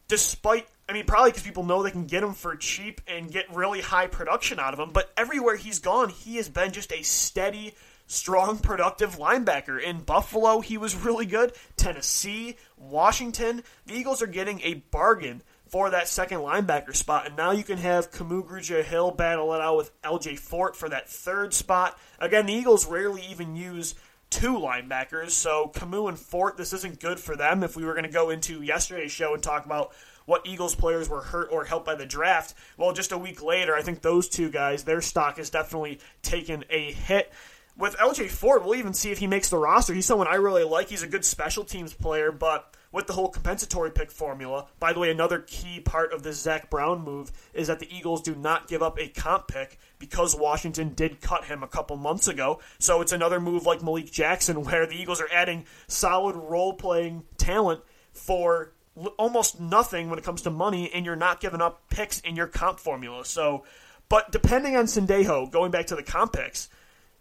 Despite, 0.09 0.67
I 0.89 0.93
mean, 0.93 1.07
probably 1.07 1.31
because 1.31 1.45
people 1.45 1.65
know 1.65 1.83
they 1.83 1.91
can 1.91 2.07
get 2.07 2.23
him 2.23 2.35
for 2.35 2.57
cheap 2.57 3.01
and 3.07 3.31
get 3.31 3.55
really 3.55 3.81
high 3.81 4.09
production 4.09 4.59
out 4.59 4.75
of 4.75 4.81
him. 4.81 4.91
But 4.93 5.13
everywhere 5.17 5.57
he's 5.57 5.79
gone, 5.79 6.09
he 6.09 6.37
has 6.37 6.49
been 6.49 6.73
just 6.73 6.93
a 6.93 7.03
steady, 7.03 7.75
strong, 8.07 8.59
productive 8.59 9.17
linebacker. 9.17 9.81
In 9.81 10.01
Buffalo, 10.01 10.61
he 10.61 10.77
was 10.77 10.97
really 10.97 11.27
good. 11.27 11.53
Tennessee, 11.77 12.57
Washington, 12.77 13.63
the 13.87 13.95
Eagles 13.95 14.23
are 14.23 14.27
getting 14.27 14.61
a 14.63 14.75
bargain 14.91 15.43
for 15.67 15.89
that 15.89 16.09
second 16.09 16.41
linebacker 16.41 16.95
spot. 16.95 17.27
And 17.27 17.37
now 17.37 17.53
you 17.53 17.65
can 17.65 17.79
have 17.79 18.11
Kamu 18.11 18.47
Grugier 18.47 18.85
Hill 18.85 19.13
battle 19.13 19.55
it 19.55 19.61
out 19.63 19.79
with 19.79 20.03
LJ 20.03 20.39
Fort 20.39 20.77
for 20.77 20.89
that 20.91 21.09
third 21.09 21.55
spot. 21.55 21.99
Again, 22.19 22.45
the 22.45 22.53
Eagles 22.53 22.87
rarely 22.87 23.23
even 23.31 23.57
use 23.57 23.95
two 24.29 24.55
linebackers, 24.55 25.31
so 25.31 25.71
Kamu 25.75 26.09
and 26.09 26.19
Fort, 26.19 26.57
this 26.57 26.73
isn't 26.73 27.01
good 27.01 27.21
for 27.21 27.37
them. 27.37 27.63
If 27.63 27.77
we 27.77 27.85
were 27.85 27.93
going 27.93 28.05
to 28.05 28.11
go 28.11 28.31
into 28.31 28.63
yesterday's 28.63 29.13
show 29.13 29.35
and 29.35 29.43
talk 29.43 29.67
about 29.67 29.93
what 30.27 30.47
Eagles 30.47 30.75
players 30.75 31.09
were 31.09 31.23
hurt 31.23 31.49
or 31.51 31.65
helped 31.65 31.87
by 31.87 31.95
the 31.95 32.07
draft, 32.07 32.55
well, 32.77 32.93
just 32.93 33.13
a 33.13 33.19
week 33.19 33.43
later, 33.43 33.75
I 33.75 33.83
think 33.83 34.03
those 34.03 34.29
two 34.29 34.51
guys, 34.51 34.85
their 34.85 35.01
stock 35.01 35.37
has 35.37 35.51
definitely 35.51 36.01
taken 36.23 36.65
a 36.71 36.93
hit. 36.93 37.33
With 37.77 37.97
LJ 37.97 38.31
Fort, 38.31 38.65
we'll 38.65 38.75
even 38.75 38.93
see 38.93 39.11
if 39.13 39.19
he 39.19 39.27
makes 39.27 39.49
the 39.49 39.57
roster. 39.57 39.95
He's 39.95 40.07
someone 40.07 40.29
I 40.29 40.35
really 40.35 40.65
like. 40.65 40.89
He's 40.89 41.03
a 41.03 41.09
good 41.09 41.25
special 41.25 41.65
teams 41.65 41.95
player, 41.95 42.31
but 42.31 42.75
with 42.93 43.07
the 43.07 43.15
whole 43.15 43.29
compensatory 43.29 43.91
pick 43.91 44.11
formula. 44.11 44.67
By 44.79 44.93
the 44.93 45.01
way, 45.01 45.11
another 45.11 45.41
key 45.41 45.81
part 45.81 46.13
of 46.13 46.23
this 46.23 46.41
Zach 46.41 46.71
Brown 46.71 47.03
move 47.03 47.33
is 47.55 47.67
that 47.69 47.81
the 47.81 47.95
Eagles 47.95 48.23
do 48.23 48.35
not 48.35 48.69
give 48.69 48.83
up 48.83 49.01
a 49.01 49.09
comp 49.09 49.49
pick 49.49 49.79
because 49.99 50.37
Washington 50.37 50.93
did 50.95 51.21
cut 51.21 51.47
him 51.47 51.63
a 51.63 51.69
couple 51.69 51.97
months 51.97 52.29
ago. 52.29 52.61
So 52.79 53.01
it's 53.01 53.13
another 53.13 53.41
move 53.41 53.65
like 53.65 53.83
Malik 53.83 54.13
Jackson 54.13 54.63
where 54.65 54.87
the 54.87 54.95
Eagles 54.95 55.21
are 55.21 55.33
adding 55.33 55.65
solid 55.89 56.37
role 56.37 56.75
playing 56.75 57.25
talent 57.39 57.81
for 58.13 58.73
almost 59.17 59.61
nothing 59.61 60.11
when 60.11 60.19
it 60.19 60.25
comes 60.25 60.43
to 60.43 60.51
money, 60.51 60.91
and 60.93 61.05
you're 61.05 61.17
not 61.17 61.41
giving 61.41 61.61
up 61.61 61.89
picks 61.89 62.21
in 62.21 62.37
your 62.37 62.47
comp 62.47 62.79
formula. 62.79 63.25
So, 63.25 63.65
but 64.09 64.31
depending 64.33 64.77
on 64.77 64.85
Sendejo, 64.85 65.51
going 65.51 65.71
back 65.71 65.87
to 65.87 65.97
the 65.97 66.03
comp 66.03 66.35
picks, 66.35 66.69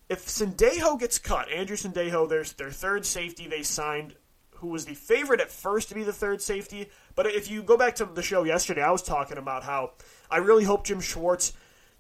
if 0.10 0.26
Sendejo 0.26 1.00
gets 1.00 1.20
cut, 1.20 1.50
Andrew 1.50 1.78
Sendejo, 1.78 2.28
there's 2.28 2.54
their 2.54 2.72
third 2.72 3.06
safety 3.06 3.48
they 3.48 3.64
signed 3.64 4.16
who 4.62 4.68
was 4.68 4.86
the 4.86 4.94
favorite 4.94 5.42
at 5.42 5.50
first 5.50 5.90
to 5.90 5.96
be 5.96 6.04
the 6.04 6.14
third 6.14 6.42
safety. 6.42 6.88
But 7.16 7.26
if 7.26 7.50
you 7.50 7.64
go 7.64 7.78
back 7.78 7.96
to 7.96 8.06
the 8.06 8.22
show 8.22 8.44
yesterday, 8.44 8.82
I 8.82 8.92
was 8.92 9.02
talking 9.02 9.38
about 9.38 9.64
how 9.64 9.94
I 10.30 10.38
really 10.38 10.64
hope 10.64 10.86
Jim 10.86 11.02
Schwartz 11.02 11.54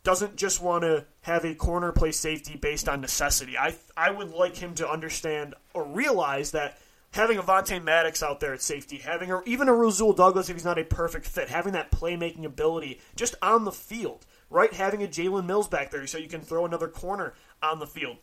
doesn't 0.03 0.35
just 0.35 0.61
want 0.61 0.83
to 0.83 1.05
have 1.21 1.43
a 1.43 1.55
corner 1.55 1.91
play 1.91 2.11
safety 2.11 2.57
based 2.57 2.87
on 2.87 3.01
necessity. 3.01 3.57
I 3.57 3.75
I 3.97 4.11
would 4.11 4.31
like 4.31 4.55
him 4.55 4.75
to 4.75 4.89
understand 4.89 5.55
or 5.73 5.85
realize 5.85 6.51
that 6.51 6.77
having 7.11 7.37
Avonte 7.37 7.83
Maddox 7.83 8.23
out 8.23 8.39
there 8.39 8.53
at 8.53 8.61
safety, 8.61 8.97
having 8.97 9.31
a, 9.31 9.41
even 9.45 9.67
a 9.67 9.73
Rasul 9.73 10.13
Douglas 10.13 10.49
if 10.49 10.55
he's 10.55 10.65
not 10.65 10.79
a 10.79 10.83
perfect 10.83 11.25
fit, 11.25 11.49
having 11.49 11.73
that 11.73 11.91
playmaking 11.91 12.45
ability 12.45 12.99
just 13.15 13.35
on 13.41 13.65
the 13.65 13.71
field, 13.71 14.25
right? 14.49 14.73
Having 14.73 15.03
a 15.03 15.07
Jalen 15.07 15.45
Mills 15.45 15.67
back 15.67 15.91
there 15.91 16.07
so 16.07 16.17
you 16.17 16.29
can 16.29 16.41
throw 16.41 16.65
another 16.65 16.87
corner 16.87 17.33
on 17.61 17.79
the 17.79 17.87
field. 17.87 18.17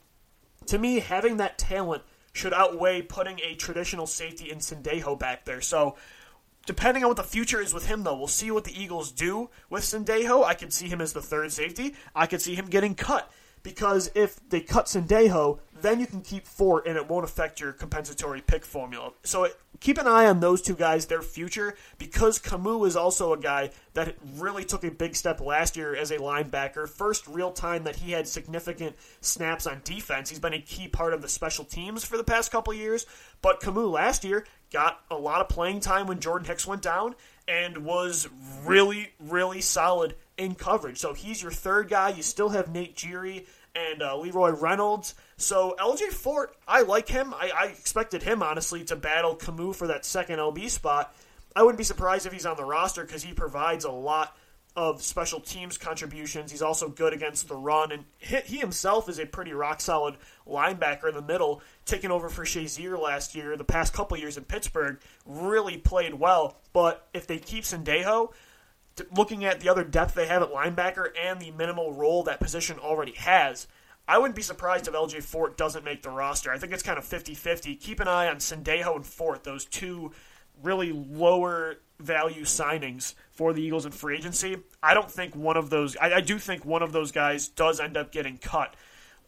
To 0.66 0.78
me, 0.78 1.00
having 1.00 1.36
that 1.36 1.58
talent 1.58 2.02
should 2.32 2.52
outweigh 2.52 3.02
putting 3.02 3.40
a 3.40 3.54
traditional 3.54 4.06
safety 4.06 4.50
in 4.50 4.58
Sendejo 4.58 5.18
back 5.18 5.44
there. 5.44 5.60
So, 5.60 5.96
depending 6.66 7.02
on 7.02 7.08
what 7.08 7.16
the 7.16 7.22
future 7.22 7.60
is 7.60 7.74
with 7.74 7.86
him, 7.86 8.04
though, 8.04 8.16
we'll 8.16 8.26
see 8.26 8.50
what 8.50 8.64
the 8.64 8.80
Eagles 8.80 9.10
do 9.10 9.50
with 9.70 9.82
Sendejo. 9.82 10.44
I 10.44 10.54
could 10.54 10.72
see 10.72 10.88
him 10.88 11.00
as 11.00 11.12
the 11.12 11.22
third 11.22 11.52
safety. 11.52 11.94
I 12.14 12.26
could 12.26 12.42
see 12.42 12.54
him 12.54 12.66
getting 12.66 12.94
cut 12.94 13.30
because 13.62 14.10
if 14.14 14.40
they 14.48 14.60
cut 14.60 14.86
Sendejo, 14.86 15.60
then 15.80 16.00
you 16.00 16.06
can 16.06 16.22
keep 16.22 16.46
Fort 16.46 16.86
and 16.86 16.96
it 16.96 17.08
won't 17.08 17.24
affect 17.24 17.60
your 17.60 17.72
compensatory 17.72 18.40
pick 18.40 18.64
formula. 18.64 19.12
So 19.22 19.44
it, 19.44 19.56
keep 19.80 19.98
an 19.98 20.06
eye 20.06 20.26
on 20.26 20.40
those 20.40 20.62
two 20.62 20.74
guys, 20.74 21.06
their 21.06 21.22
future, 21.22 21.76
because 21.98 22.38
Kamu 22.38 22.86
is 22.86 22.96
also 22.96 23.32
a 23.32 23.38
guy 23.38 23.70
that 23.94 24.16
really 24.36 24.64
took 24.64 24.84
a 24.84 24.90
big 24.90 25.14
step 25.14 25.40
last 25.40 25.76
year 25.76 25.94
as 25.94 26.10
a 26.10 26.18
linebacker. 26.18 26.88
First 26.88 27.26
real 27.26 27.52
time 27.52 27.84
that 27.84 27.96
he 27.96 28.12
had 28.12 28.26
significant 28.26 28.96
snaps 29.20 29.66
on 29.66 29.80
defense. 29.84 30.30
He's 30.30 30.40
been 30.40 30.54
a 30.54 30.60
key 30.60 30.88
part 30.88 31.14
of 31.14 31.22
the 31.22 31.28
special 31.28 31.64
teams 31.64 32.04
for 32.04 32.16
the 32.16 32.24
past 32.24 32.50
couple 32.50 32.74
years. 32.74 33.06
But 33.42 33.60
Kamu 33.60 33.90
last 33.90 34.24
year 34.24 34.46
got 34.72 35.00
a 35.10 35.16
lot 35.16 35.40
of 35.40 35.48
playing 35.48 35.80
time 35.80 36.06
when 36.06 36.20
Jordan 36.20 36.46
Hicks 36.46 36.66
went 36.66 36.82
down 36.82 37.14
and 37.48 37.78
was 37.78 38.28
really, 38.64 39.10
really 39.18 39.60
solid 39.60 40.14
in 40.36 40.54
coverage. 40.54 40.98
So 40.98 41.14
he's 41.14 41.42
your 41.42 41.50
third 41.50 41.88
guy. 41.88 42.10
You 42.10 42.22
still 42.22 42.50
have 42.50 42.72
Nate 42.72 42.94
Gerry 42.94 43.46
and 43.74 44.02
uh, 44.02 44.16
Leroy 44.16 44.50
Reynolds. 44.50 45.14
So 45.36 45.74
LJ 45.78 46.08
Fort, 46.08 46.54
I 46.66 46.82
like 46.82 47.08
him. 47.08 47.32
I, 47.34 47.50
I 47.58 47.64
expected 47.66 48.22
him 48.22 48.42
honestly 48.42 48.84
to 48.84 48.96
battle 48.96 49.34
Kamu 49.34 49.74
for 49.74 49.86
that 49.86 50.04
second 50.04 50.38
LB 50.38 50.68
spot. 50.68 51.14
I 51.56 51.62
wouldn't 51.62 51.78
be 51.78 51.84
surprised 51.84 52.26
if 52.26 52.32
he's 52.32 52.46
on 52.46 52.56
the 52.56 52.64
roster 52.64 53.02
because 53.04 53.22
he 53.22 53.32
provides 53.32 53.84
a 53.84 53.90
lot 53.90 54.36
of 54.78 55.02
special 55.02 55.40
teams 55.40 55.76
contributions. 55.76 56.52
He's 56.52 56.62
also 56.62 56.88
good 56.88 57.12
against 57.12 57.48
the 57.48 57.56
run, 57.56 57.90
and 57.90 58.04
he 58.20 58.58
himself 58.58 59.08
is 59.08 59.18
a 59.18 59.26
pretty 59.26 59.52
rock 59.52 59.80
solid 59.80 60.14
linebacker 60.46 61.08
in 61.08 61.16
the 61.16 61.22
middle, 61.22 61.60
taking 61.84 62.12
over 62.12 62.28
for 62.28 62.44
Shazier 62.44 62.96
last 62.96 63.34
year. 63.34 63.56
The 63.56 63.64
past 63.64 63.92
couple 63.92 64.16
years 64.16 64.36
in 64.36 64.44
Pittsburgh, 64.44 65.00
really 65.26 65.78
played 65.78 66.14
well. 66.14 66.58
But 66.72 67.08
if 67.12 67.26
they 67.26 67.38
keep 67.38 67.64
Sendejo, 67.64 68.32
looking 69.10 69.44
at 69.44 69.58
the 69.58 69.68
other 69.68 69.82
depth 69.82 70.14
they 70.14 70.26
have 70.26 70.42
at 70.42 70.52
linebacker 70.52 71.08
and 71.20 71.40
the 71.40 71.50
minimal 71.50 71.92
role 71.92 72.22
that 72.22 72.38
position 72.38 72.78
already 72.78 73.14
has, 73.16 73.66
I 74.06 74.18
wouldn't 74.18 74.36
be 74.36 74.42
surprised 74.42 74.86
if 74.86 74.94
LJ 74.94 75.24
Fort 75.24 75.56
doesn't 75.56 75.84
make 75.84 76.04
the 76.04 76.10
roster. 76.10 76.52
I 76.52 76.58
think 76.58 76.72
it's 76.72 76.84
kind 76.84 76.98
of 76.98 77.04
50 77.04 77.34
50. 77.34 77.74
Keep 77.74 77.98
an 77.98 78.06
eye 78.06 78.28
on 78.28 78.36
Sendejo 78.36 78.94
and 78.94 79.04
Fort, 79.04 79.42
those 79.42 79.64
two 79.64 80.12
really 80.62 80.92
lower 80.92 81.78
value 81.98 82.42
signings 82.42 83.14
for 83.30 83.52
the 83.52 83.62
Eagles 83.62 83.86
in 83.86 83.92
free 83.92 84.16
agency. 84.16 84.56
I 84.82 84.94
don't 84.94 85.10
think 85.10 85.34
one 85.34 85.56
of 85.56 85.70
those. 85.70 85.96
I, 85.96 86.14
I, 86.14 86.20
do 86.20 86.38
think 86.38 86.64
one 86.64 86.82
of 86.82 86.92
those 86.92 87.12
guys 87.12 87.48
does 87.48 87.80
end 87.80 87.96
up 87.96 88.12
getting 88.12 88.38
cut 88.38 88.74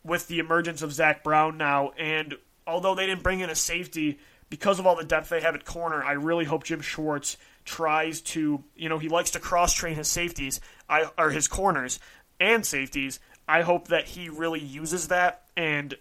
with 0.04 0.28
the 0.28 0.38
emergence 0.38 0.82
of 0.82 0.92
Zach 0.92 1.24
Brown 1.24 1.56
now. 1.56 1.90
And 1.98 2.36
although 2.66 2.94
they 2.94 3.06
didn't 3.06 3.22
bring 3.22 3.40
in 3.40 3.50
a 3.50 3.54
safety 3.54 4.18
because 4.48 4.78
of 4.78 4.86
all 4.86 4.96
the 4.96 5.04
depth 5.04 5.28
they 5.28 5.40
have 5.40 5.54
at 5.54 5.64
corner, 5.64 6.02
I 6.02 6.12
really 6.12 6.44
hope 6.44 6.64
Jim 6.64 6.80
Schwartz 6.80 7.36
tries 7.64 8.20
to. 8.22 8.62
You 8.76 8.88
know, 8.88 8.98
he 8.98 9.08
likes 9.08 9.30
to 9.32 9.40
cross 9.40 9.74
train 9.74 9.96
his 9.96 10.08
safeties, 10.08 10.60
I, 10.88 11.10
or 11.18 11.30
his 11.30 11.48
corners 11.48 11.98
and 12.38 12.64
safeties. 12.64 13.20
I 13.48 13.62
hope 13.62 13.88
that 13.88 14.06
he 14.06 14.28
really 14.28 14.60
uses 14.60 15.08
that 15.08 15.42
and 15.56 15.96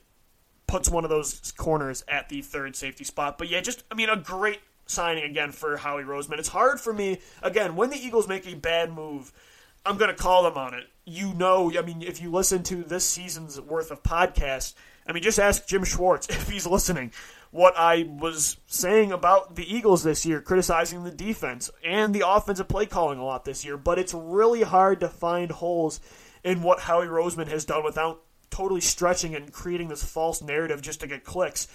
puts 0.67 0.87
one 0.87 1.03
of 1.03 1.09
those 1.09 1.51
corners 1.57 2.03
at 2.07 2.29
the 2.29 2.43
third 2.43 2.75
safety 2.75 3.03
spot. 3.03 3.39
But 3.39 3.49
yeah, 3.49 3.59
just 3.61 3.83
I 3.91 3.95
mean 3.95 4.09
a 4.09 4.15
great 4.15 4.59
signing 4.89 5.23
again 5.23 5.51
for 5.51 5.77
Howie 5.77 6.03
Roseman. 6.03 6.39
It's 6.39 6.49
hard 6.49 6.79
for 6.79 6.91
me, 6.91 7.19
again, 7.41 7.75
when 7.75 7.89
the 7.89 7.97
Eagles 7.97 8.27
make 8.27 8.47
a 8.47 8.55
bad 8.55 8.91
move, 8.91 9.31
I'm 9.85 9.97
going 9.97 10.09
to 10.09 10.21
call 10.21 10.43
them 10.43 10.57
on 10.57 10.73
it. 10.73 10.85
You 11.05 11.33
know, 11.33 11.71
I 11.77 11.81
mean, 11.81 12.01
if 12.01 12.21
you 12.21 12.31
listen 12.31 12.63
to 12.63 12.83
this 12.83 13.05
season's 13.05 13.59
worth 13.59 13.91
of 13.91 14.03
podcasts, 14.03 14.73
I 15.07 15.11
mean, 15.11 15.23
just 15.23 15.39
ask 15.39 15.67
Jim 15.67 15.83
Schwartz 15.83 16.27
if 16.29 16.49
he's 16.49 16.67
listening. 16.67 17.11
What 17.51 17.73
I 17.77 18.07
was 18.07 18.57
saying 18.67 19.11
about 19.11 19.55
the 19.55 19.75
Eagles 19.75 20.03
this 20.03 20.23
year, 20.23 20.39
criticizing 20.39 21.03
the 21.03 21.11
defense 21.11 21.71
and 21.83 22.13
the 22.13 22.27
offensive 22.27 22.67
play 22.67 22.85
calling 22.85 23.17
a 23.17 23.25
lot 23.25 23.43
this 23.43 23.65
year, 23.65 23.75
but 23.75 23.97
it's 23.97 24.13
really 24.13 24.61
hard 24.61 24.99
to 24.99 25.09
find 25.09 25.51
holes 25.51 25.99
in 26.43 26.61
what 26.61 26.79
Howie 26.79 27.07
Roseman 27.07 27.47
has 27.47 27.65
done 27.65 27.83
without 27.83 28.21
totally 28.51 28.81
stretching 28.81 29.35
and 29.35 29.51
creating 29.51 29.87
this 29.87 30.03
false 30.03 30.43
narrative 30.43 30.81
just 30.81 30.99
to 30.99 31.07
get 31.07 31.23
clicks. 31.23 31.67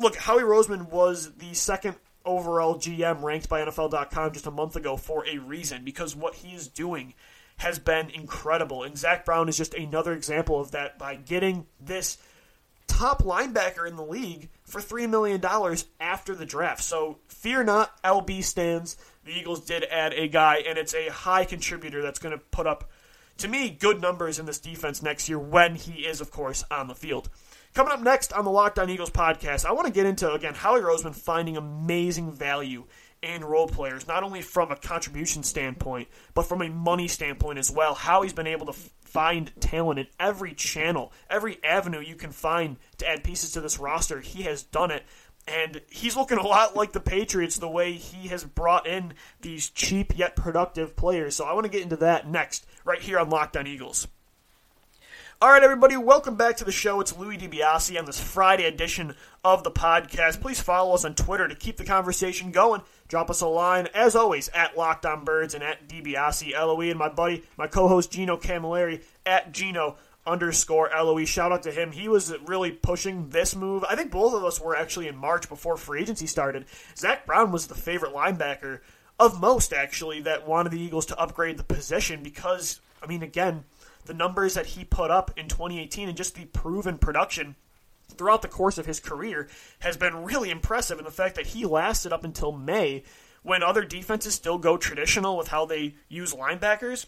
Look, 0.00 0.16
Howie 0.16 0.42
Roseman 0.42 0.90
was 0.90 1.34
the 1.34 1.54
second 1.54 1.96
overall 2.24 2.76
GM 2.76 3.22
ranked 3.22 3.48
by 3.48 3.64
NFL.com 3.64 4.32
just 4.32 4.46
a 4.46 4.50
month 4.50 4.76
ago 4.76 4.96
for 4.96 5.26
a 5.26 5.38
reason 5.38 5.84
because 5.84 6.14
what 6.14 6.34
he 6.36 6.54
is 6.54 6.68
doing 6.68 7.14
has 7.56 7.78
been 7.78 8.10
incredible. 8.10 8.82
And 8.82 8.96
Zach 8.96 9.24
Brown 9.24 9.48
is 9.48 9.56
just 9.56 9.74
another 9.74 10.12
example 10.12 10.60
of 10.60 10.70
that 10.70 10.98
by 10.98 11.16
getting 11.16 11.66
this 11.80 12.18
top 12.86 13.22
linebacker 13.22 13.86
in 13.86 13.96
the 13.96 14.04
league 14.04 14.48
for 14.64 14.80
$3 14.80 15.08
million 15.08 15.40
after 16.00 16.34
the 16.34 16.46
draft. 16.46 16.82
So 16.82 17.18
fear 17.28 17.62
not, 17.62 18.02
LB 18.02 18.42
stands. 18.44 18.96
The 19.24 19.32
Eagles 19.32 19.64
did 19.64 19.84
add 19.84 20.12
a 20.12 20.28
guy, 20.28 20.62
and 20.66 20.76
it's 20.78 20.94
a 20.94 21.08
high 21.08 21.44
contributor 21.44 22.02
that's 22.02 22.18
going 22.18 22.36
to 22.36 22.42
put 22.50 22.66
up, 22.66 22.90
to 23.38 23.48
me, 23.48 23.70
good 23.70 24.00
numbers 24.00 24.38
in 24.38 24.46
this 24.46 24.58
defense 24.58 25.02
next 25.02 25.28
year 25.28 25.38
when 25.38 25.74
he 25.74 26.06
is, 26.06 26.20
of 26.20 26.30
course, 26.30 26.64
on 26.70 26.88
the 26.88 26.94
field. 26.94 27.28
Coming 27.72 27.92
up 27.92 28.00
next 28.00 28.32
on 28.32 28.44
the 28.44 28.50
Locked 28.50 28.80
On 28.80 28.90
Eagles 28.90 29.10
podcast, 29.10 29.64
I 29.64 29.70
want 29.70 29.86
to 29.86 29.92
get 29.92 30.04
into, 30.04 30.32
again, 30.32 30.54
Howie 30.54 30.80
Roseman 30.80 31.14
finding 31.14 31.56
amazing 31.56 32.32
value 32.32 32.84
in 33.22 33.44
role 33.44 33.68
players, 33.68 34.08
not 34.08 34.24
only 34.24 34.42
from 34.42 34.72
a 34.72 34.76
contribution 34.76 35.44
standpoint, 35.44 36.08
but 36.34 36.46
from 36.46 36.62
a 36.62 36.68
money 36.68 37.06
standpoint 37.06 37.60
as 37.60 37.70
well. 37.70 37.94
How 37.94 38.22
he's 38.22 38.32
been 38.32 38.48
able 38.48 38.66
to 38.66 38.72
find 38.72 39.52
talent 39.60 40.00
in 40.00 40.08
every 40.18 40.52
channel, 40.52 41.12
every 41.28 41.62
avenue 41.62 42.00
you 42.00 42.16
can 42.16 42.32
find 42.32 42.76
to 42.98 43.08
add 43.08 43.22
pieces 43.22 43.52
to 43.52 43.60
this 43.60 43.78
roster. 43.78 44.20
He 44.20 44.42
has 44.42 44.64
done 44.64 44.90
it. 44.90 45.04
And 45.46 45.80
he's 45.88 46.16
looking 46.16 46.38
a 46.38 46.46
lot 46.46 46.74
like 46.74 46.90
the 46.90 46.98
Patriots 46.98 47.56
the 47.56 47.68
way 47.68 47.92
he 47.92 48.28
has 48.28 48.42
brought 48.42 48.88
in 48.88 49.14
these 49.42 49.70
cheap 49.70 50.18
yet 50.18 50.34
productive 50.34 50.96
players. 50.96 51.36
So 51.36 51.44
I 51.44 51.52
want 51.52 51.66
to 51.66 51.70
get 51.72 51.82
into 51.82 51.96
that 51.98 52.28
next, 52.28 52.66
right 52.84 53.00
here 53.00 53.20
on 53.20 53.30
Locked 53.30 53.56
On 53.56 53.66
Eagles. 53.66 54.08
All 55.42 55.50
right, 55.50 55.62
everybody, 55.62 55.96
welcome 55.96 56.34
back 56.36 56.58
to 56.58 56.66
the 56.66 56.70
show. 56.70 57.00
It's 57.00 57.16
Louis 57.16 57.38
DiBiase 57.38 57.98
on 57.98 58.04
this 58.04 58.20
Friday 58.20 58.64
edition 58.64 59.14
of 59.42 59.64
the 59.64 59.70
podcast. 59.70 60.42
Please 60.42 60.60
follow 60.60 60.92
us 60.92 61.06
on 61.06 61.14
Twitter 61.14 61.48
to 61.48 61.54
keep 61.54 61.78
the 61.78 61.84
conversation 61.86 62.50
going. 62.50 62.82
Drop 63.08 63.30
us 63.30 63.40
a 63.40 63.46
line, 63.46 63.88
as 63.94 64.14
always, 64.14 64.50
at 64.50 64.76
Locked 64.76 65.06
On 65.06 65.24
Birds 65.24 65.54
and 65.54 65.64
at 65.64 65.88
DiBiase 65.88 66.52
LOE, 66.52 66.90
and 66.90 66.98
my 66.98 67.08
buddy, 67.08 67.42
my 67.56 67.66
co-host 67.66 68.12
Gino 68.12 68.36
Camilleri 68.36 69.02
at 69.24 69.50
Gino 69.50 69.96
underscore 70.26 70.90
LOE. 70.94 71.24
Shout 71.24 71.52
out 71.52 71.62
to 71.62 71.72
him. 71.72 71.92
He 71.92 72.06
was 72.06 72.34
really 72.44 72.70
pushing 72.70 73.30
this 73.30 73.56
move. 73.56 73.82
I 73.84 73.96
think 73.96 74.10
both 74.10 74.34
of 74.34 74.44
us 74.44 74.60
were 74.60 74.76
actually 74.76 75.08
in 75.08 75.16
March 75.16 75.48
before 75.48 75.78
free 75.78 76.02
agency 76.02 76.26
started. 76.26 76.66
Zach 76.98 77.24
Brown 77.24 77.50
was 77.50 77.66
the 77.66 77.74
favorite 77.74 78.12
linebacker 78.12 78.80
of 79.18 79.40
most, 79.40 79.72
actually, 79.72 80.20
that 80.20 80.46
wanted 80.46 80.72
the 80.72 80.82
Eagles 80.82 81.06
to 81.06 81.18
upgrade 81.18 81.56
the 81.56 81.64
position 81.64 82.22
because, 82.22 82.82
I 83.02 83.06
mean, 83.06 83.22
again 83.22 83.64
the 84.06 84.14
numbers 84.14 84.54
that 84.54 84.66
he 84.66 84.84
put 84.84 85.10
up 85.10 85.30
in 85.36 85.48
2018 85.48 86.08
and 86.08 86.16
just 86.16 86.34
the 86.34 86.46
proven 86.46 86.98
production 86.98 87.56
throughout 88.08 88.42
the 88.42 88.48
course 88.48 88.78
of 88.78 88.86
his 88.86 89.00
career 89.00 89.48
has 89.80 89.96
been 89.96 90.24
really 90.24 90.50
impressive. 90.50 90.98
And 90.98 91.06
the 91.06 91.12
fact 91.12 91.36
that 91.36 91.48
he 91.48 91.64
lasted 91.64 92.12
up 92.12 92.24
until 92.24 92.52
May 92.52 93.04
when 93.42 93.62
other 93.62 93.84
defenses 93.84 94.34
still 94.34 94.58
go 94.58 94.76
traditional 94.76 95.36
with 95.36 95.48
how 95.48 95.64
they 95.64 95.94
use 96.08 96.34
linebackers. 96.34 97.06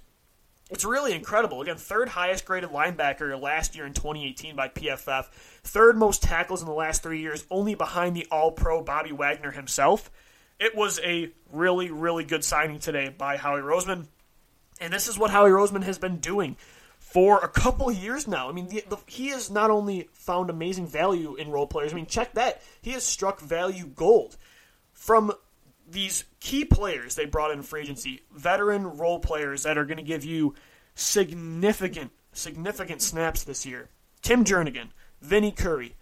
It's 0.71 0.85
really 0.85 1.13
incredible. 1.13 1.61
Again, 1.61 1.77
third 1.77 2.09
highest 2.09 2.47
graded 2.47 2.71
linebacker 2.71 3.39
last 3.39 3.77
year 3.77 3.85
in 3.85 3.93
2018 3.93 4.57
by 4.57 4.69
PFF. 4.69 5.27
Third 5.63 5.99
most 5.99 6.23
tackles 6.23 6.63
in 6.63 6.67
the 6.67 6.73
last 6.73 7.03
three 7.03 7.21
years, 7.21 7.45
only 7.51 7.75
behind 7.75 8.17
the 8.17 8.27
All 8.31 8.53
Pro 8.53 8.83
Bobby 8.83 9.13
Wagner 9.13 9.51
himself. 9.51 10.11
It 10.59 10.75
was 10.75 10.99
a 11.05 11.31
really, 11.51 11.91
really 11.91 12.25
good 12.25 12.45
signing 12.45 12.79
today 12.79 13.11
by 13.11 13.37
Howie 13.37 13.61
Roseman. 13.61 14.07
And 14.81 14.93
this 14.93 15.09
is 15.09 15.19
what 15.19 15.31
Howie 15.31 15.51
Roseman 15.51 15.83
has 15.83 15.99
been 15.99 16.19
doing 16.19 16.57
for 17.13 17.39
a 17.41 17.49
couple 17.49 17.93
years 17.93 18.27
now. 18.27 18.49
I 18.49 18.53
mean, 18.53 18.69
the, 18.69 18.85
the, 18.89 18.97
he 19.07 19.29
has 19.29 19.51
not 19.51 19.71
only 19.71 20.09
found 20.15 20.49
amazing 20.49 20.87
value 20.87 21.35
in 21.35 21.51
role 21.51 21.67
players. 21.67 21.93
I 21.93 21.97
mean, 21.97 22.07
check 22.07 22.33
that. 22.35 22.63
He 22.81 22.93
has 22.93 23.05
struck 23.05 23.41
value 23.41 23.87
gold 23.87 24.37
from 24.95 25.33
these 25.87 26.25
key 26.41 26.65
players 26.65 27.15
they 27.15 27.27
brought 27.27 27.51
in 27.51 27.63
free 27.63 27.83
agency, 27.83 28.23
veteran 28.35 28.97
role 28.97 29.19
players 29.19 29.65
that 29.65 29.77
are 29.77 29.85
going 29.85 29.99
to 29.99 30.03
give 30.03 30.25
you 30.25 30.55
significant, 30.95 32.13
significant 32.33 33.03
snaps 33.03 33.45
this 33.45 33.67
year. 33.67 33.91
Tim 34.23 34.45
Jernigan, 34.45 34.89
Vinny 35.21 35.53
Curry, 35.53 35.97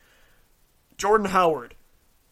Jordan 0.97 1.29
Howard, 1.29 1.75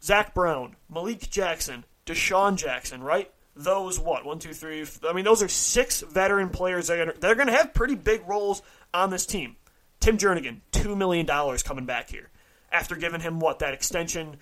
Zach 0.00 0.34
Brown, 0.34 0.76
Malik 0.88 1.30
Jackson, 1.30 1.84
DeSean 2.06 2.56
Jackson, 2.56 3.02
right? 3.02 3.32
Those 3.58 3.98
what 3.98 4.24
one, 4.24 4.38
two, 4.38 4.52
three. 4.52 4.86
I 5.08 5.12
mean, 5.12 5.24
those 5.24 5.42
are 5.42 5.48
six 5.48 6.02
veteran 6.02 6.48
players 6.48 6.86
that 6.86 7.00
are, 7.00 7.12
that 7.12 7.28
are 7.28 7.34
going 7.34 7.48
to 7.48 7.52
have 7.52 7.74
pretty 7.74 7.96
big 7.96 8.22
roles 8.28 8.62
on 8.94 9.10
this 9.10 9.26
team. 9.26 9.56
Tim 9.98 10.16
Jernigan, 10.16 10.60
two 10.70 10.94
million 10.94 11.26
dollars 11.26 11.64
coming 11.64 11.84
back 11.84 12.08
here 12.08 12.30
after 12.70 12.94
giving 12.94 13.20
him 13.20 13.40
what 13.40 13.58
that 13.58 13.74
extension 13.74 14.36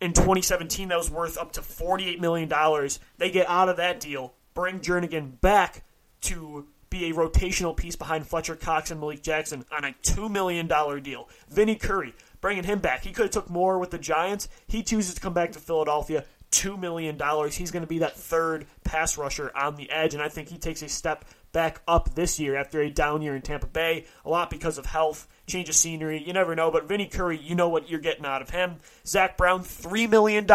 in 0.00 0.12
2017 0.12 0.88
that 0.88 0.96
was 0.96 1.10
worth 1.10 1.36
up 1.36 1.52
to 1.52 1.62
48 1.62 2.20
million 2.20 2.48
dollars. 2.48 3.00
They 3.18 3.32
get 3.32 3.48
out 3.48 3.68
of 3.68 3.78
that 3.78 3.98
deal, 3.98 4.34
bring 4.54 4.78
Jernigan 4.78 5.40
back 5.40 5.82
to 6.22 6.68
be 6.88 7.10
a 7.10 7.14
rotational 7.14 7.76
piece 7.76 7.96
behind 7.96 8.28
Fletcher 8.28 8.54
Cox 8.54 8.92
and 8.92 9.00
Malik 9.00 9.24
Jackson 9.24 9.64
on 9.72 9.84
a 9.84 9.92
two 10.02 10.28
million 10.28 10.68
dollar 10.68 11.00
deal. 11.00 11.28
Vinny 11.48 11.74
Curry, 11.74 12.14
bringing 12.40 12.62
him 12.62 12.78
back. 12.78 13.02
He 13.02 13.10
could 13.10 13.24
have 13.24 13.32
took 13.32 13.50
more 13.50 13.78
with 13.78 13.90
the 13.90 13.98
Giants. 13.98 14.48
He 14.68 14.84
chooses 14.84 15.14
to 15.14 15.20
come 15.20 15.34
back 15.34 15.50
to 15.52 15.58
Philadelphia. 15.58 16.24
$2 16.52 16.78
million. 16.78 17.18
He's 17.50 17.70
going 17.70 17.82
to 17.82 17.88
be 17.88 17.98
that 17.98 18.16
third 18.16 18.66
pass 18.84 19.18
rusher 19.18 19.50
on 19.54 19.76
the 19.76 19.90
edge, 19.90 20.14
and 20.14 20.22
I 20.22 20.28
think 20.28 20.48
he 20.48 20.58
takes 20.58 20.82
a 20.82 20.88
step 20.88 21.24
back 21.52 21.80
up 21.88 22.14
this 22.14 22.38
year 22.38 22.56
after 22.56 22.80
a 22.80 22.90
down 22.90 23.22
year 23.22 23.34
in 23.34 23.42
Tampa 23.42 23.66
Bay, 23.66 24.04
a 24.24 24.30
lot 24.30 24.50
because 24.50 24.78
of 24.78 24.86
health, 24.86 25.26
change 25.46 25.68
of 25.68 25.74
scenery. 25.74 26.22
You 26.22 26.32
never 26.32 26.54
know, 26.54 26.70
but 26.70 26.88
Vinny 26.88 27.06
Curry, 27.06 27.38
you 27.38 27.54
know 27.54 27.68
what 27.68 27.88
you're 27.88 28.00
getting 28.00 28.26
out 28.26 28.42
of 28.42 28.50
him. 28.50 28.76
Zach 29.06 29.36
Brown, 29.36 29.62
$3 29.62 30.08
million, 30.08 30.46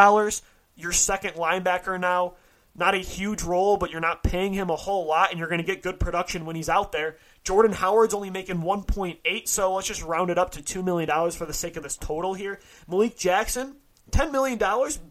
your 0.76 0.92
second 0.92 1.34
linebacker 1.34 2.00
now. 2.00 2.36
Not 2.74 2.96
a 2.96 3.00
huge 3.00 3.44
role, 3.44 3.76
but 3.76 3.92
you're 3.92 4.00
not 4.00 4.24
paying 4.24 4.54
him 4.54 4.70
a 4.70 4.78
whole 4.78 5.06
lot, 5.06 5.32
and 5.32 5.40
you're 5.40 5.50
going 5.50 5.60
to 5.60 5.66
get 5.66 5.82
good 5.84 6.00
production 6.00 6.46
when 6.46 6.56
he's 6.56 6.70
out 6.70 6.94
there. 6.94 7.18
Jordan 7.44 7.74
Howard's 7.74 8.14
only 8.14 8.30
making 8.30 8.60
1.8, 8.60 9.48
so 9.48 9.74
let's 9.74 9.88
just 9.88 10.04
round 10.04 10.30
it 10.30 10.38
up 10.38 10.52
to 10.52 10.62
$2 10.62 10.84
million 10.84 11.32
for 11.32 11.46
the 11.46 11.54
sake 11.54 11.76
of 11.76 11.84
this 11.84 11.98
total 11.98 12.34
here. 12.34 12.62
Malik 12.88 13.18
Jackson, 13.18 13.76
$10 14.12 14.32
million, 14.32 14.62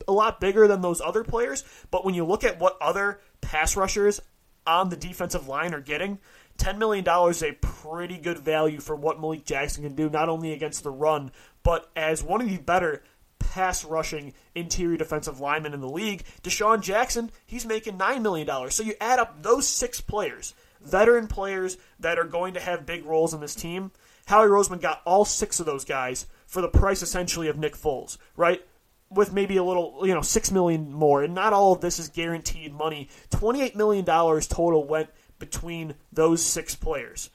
a 0.09 0.12
lot 0.12 0.40
bigger 0.40 0.66
than 0.66 0.80
those 0.80 1.00
other 1.00 1.25
players, 1.25 1.64
but 1.90 2.04
when 2.04 2.14
you 2.14 2.25
look 2.25 2.45
at 2.45 2.61
what 2.61 2.76
other 2.80 3.21
pass 3.40 3.76
rushers 3.76 4.21
on 4.66 4.88
the 4.88 4.97
defensive 4.97 5.49
line 5.49 5.75
are 5.75 5.80
getting, 5.80 6.19
$10 6.59 6.78
million 6.78 7.04
is 7.30 7.42
a 7.42 7.52
pretty 7.52 8.19
good 8.19 8.38
value 8.38 8.80
for 8.80 8.95
what 8.95 9.21
Malik 9.21 9.45
Jackson 9.45 9.83
can 9.83 9.95
do, 9.95 10.11
not 10.11 10.28
only 10.28 10.52
against 10.52 10.83
the 10.83 10.90
run, 10.90 11.33
but 11.62 11.90
as 11.97 12.23
one 12.23 12.40
of 12.40 12.49
the 12.49 12.59
better 12.59 13.02
pass 13.38 13.85
rushing 13.85 14.33
interior 14.54 14.97
defensive 14.97 15.40
linemen 15.40 15.75
in 15.75 15.80
the 15.80 15.88
league. 15.88 16.23
DeSean 16.42 16.80
Jackson, 16.80 17.30
he's 17.47 17.66
making 17.66 17.99
$9 17.99 18.23
million. 18.23 18.71
So 18.71 18.83
you 18.83 18.95
add 19.00 19.19
up 19.19 19.42
those 19.42 19.66
six 19.66 20.00
players, 20.00 20.54
veteran 20.80 21.26
players 21.26 21.76
that 21.99 22.19
are 22.19 22.25
going 22.25 22.54
to 22.54 22.61
have 22.61 22.87
big 22.87 23.04
roles 23.04 23.35
in 23.35 23.40
this 23.40 23.54
team. 23.54 23.90
Howie 24.26 24.47
Roseman 24.47 24.80
got 24.80 25.02
all 25.04 25.25
six 25.25 25.59
of 25.59 25.66
those 25.66 25.85
guys 25.85 26.26
for 26.47 26.61
the 26.61 26.69
price 26.69 27.02
essentially 27.02 27.49
of 27.49 27.59
Nick 27.59 27.75
Foles, 27.75 28.19
right? 28.37 28.62
With 29.10 29.32
maybe 29.32 29.56
a 29.56 29.64
little, 29.64 30.02
you 30.06 30.14
know, 30.14 30.22
six 30.22 30.52
million 30.52 30.92
more, 30.92 31.24
and 31.24 31.34
not 31.34 31.52
all 31.52 31.72
of 31.72 31.80
this 31.80 31.98
is 31.98 32.08
guaranteed 32.08 32.72
money. 32.72 33.08
Twenty-eight 33.30 33.74
million 33.74 34.04
dollars 34.04 34.46
total 34.46 34.86
went 34.86 35.10
between 35.38 35.94
those 36.12 36.44
six 36.44 36.76
players. 36.76 37.30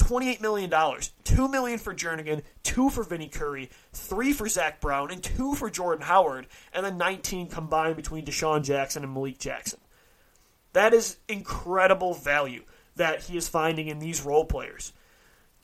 $28 0.00 0.40
million. 0.40 0.72
2 1.24 1.48
million 1.48 1.78
for 1.78 1.94
Jernigan, 1.94 2.42
2 2.62 2.90
for 2.90 3.04
Vinny 3.04 3.28
Curry, 3.28 3.70
3 3.92 4.32
for 4.32 4.48
Zach 4.48 4.80
Brown, 4.80 5.10
and 5.10 5.22
2 5.22 5.54
for 5.54 5.70
Jordan 5.70 6.06
Howard, 6.06 6.46
and 6.72 6.84
then 6.84 6.96
19 6.96 7.48
combined 7.48 7.96
between 7.96 8.24
DeSean 8.24 8.64
Jackson 8.64 9.04
and 9.04 9.12
Malik 9.12 9.38
Jackson. 9.38 9.78
That 10.72 10.94
is 10.94 11.18
incredible 11.28 12.14
value 12.14 12.64
that 12.96 13.22
he 13.22 13.36
is 13.36 13.48
finding 13.48 13.88
in 13.88 13.98
these 13.98 14.22
role 14.22 14.44
players. 14.44 14.92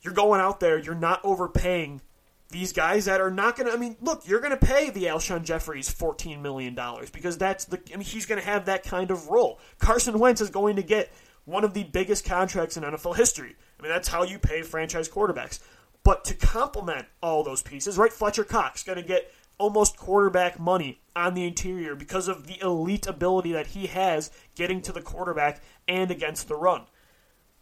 You're 0.01 0.13
going 0.13 0.39
out 0.39 0.59
there, 0.59 0.77
you're 0.77 0.95
not 0.95 1.21
overpaying 1.23 2.01
these 2.49 2.71
guys 2.71 3.05
that 3.05 3.19
are 3.19 3.31
not 3.31 3.57
going 3.57 3.67
to. 3.67 3.73
I 3.73 3.77
mean, 3.77 3.97
look, 4.01 4.27
you're 4.27 4.39
going 4.39 4.57
to 4.57 4.65
pay 4.65 4.89
the 4.89 5.05
Alshon 5.05 5.43
Jeffries 5.43 5.93
$14 5.93 6.41
million 6.41 6.77
because 7.11 7.37
that's 7.37 7.65
the. 7.65 7.81
I 7.93 7.97
mean, 7.97 8.05
he's 8.05 8.25
going 8.25 8.39
to 8.39 8.45
have 8.45 8.65
that 8.65 8.83
kind 8.83 9.11
of 9.11 9.27
role. 9.27 9.59
Carson 9.79 10.19
Wentz 10.19 10.41
is 10.41 10.49
going 10.49 10.77
to 10.77 10.83
get 10.83 11.11
one 11.45 11.63
of 11.63 11.73
the 11.73 11.83
biggest 11.83 12.25
contracts 12.25 12.77
in 12.77 12.83
NFL 12.83 13.15
history. 13.15 13.55
I 13.79 13.83
mean, 13.83 13.91
that's 13.91 14.07
how 14.07 14.23
you 14.23 14.39
pay 14.39 14.61
franchise 14.61 15.09
quarterbacks. 15.09 15.59
But 16.03 16.23
to 16.25 16.33
complement 16.33 17.07
all 17.21 17.43
those 17.43 17.61
pieces, 17.61 17.97
right? 17.97 18.11
Fletcher 18.11 18.43
Cox 18.43 18.83
going 18.83 18.97
to 18.97 19.03
get 19.03 19.31
almost 19.57 19.97
quarterback 19.97 20.59
money 20.59 21.01
on 21.15 21.33
the 21.33 21.45
interior 21.45 21.95
because 21.95 22.27
of 22.27 22.47
the 22.47 22.59
elite 22.61 23.07
ability 23.07 23.51
that 23.53 23.67
he 23.67 23.87
has 23.87 24.31
getting 24.55 24.81
to 24.81 24.91
the 24.91 25.01
quarterback 25.01 25.61
and 25.87 26.11
against 26.11 26.47
the 26.47 26.55
run. 26.55 26.83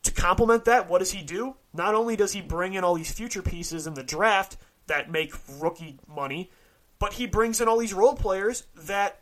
To 0.04 0.12
complement 0.12 0.66
that, 0.66 0.88
what 0.88 1.00
does 1.00 1.12
he 1.12 1.24
do? 1.24 1.56
Not 1.74 1.96
only 1.96 2.16
does 2.16 2.34
he 2.34 2.42
bring 2.42 2.74
in 2.74 2.84
all 2.84 2.96
these 2.96 3.12
future 3.12 3.42
pieces 3.42 3.88
in 3.88 3.96
the 3.96 4.04
draft 4.04 4.58
that 4.88 5.12
make 5.12 5.34
rookie 5.60 6.00
money, 6.08 6.52
but 7.00 7.14
he 7.14 7.26
brings 7.26 7.62
in 7.62 7.68
all 7.68 7.78
these 7.78 7.94
role 7.94 8.16
players 8.16 8.64
that 8.76 9.20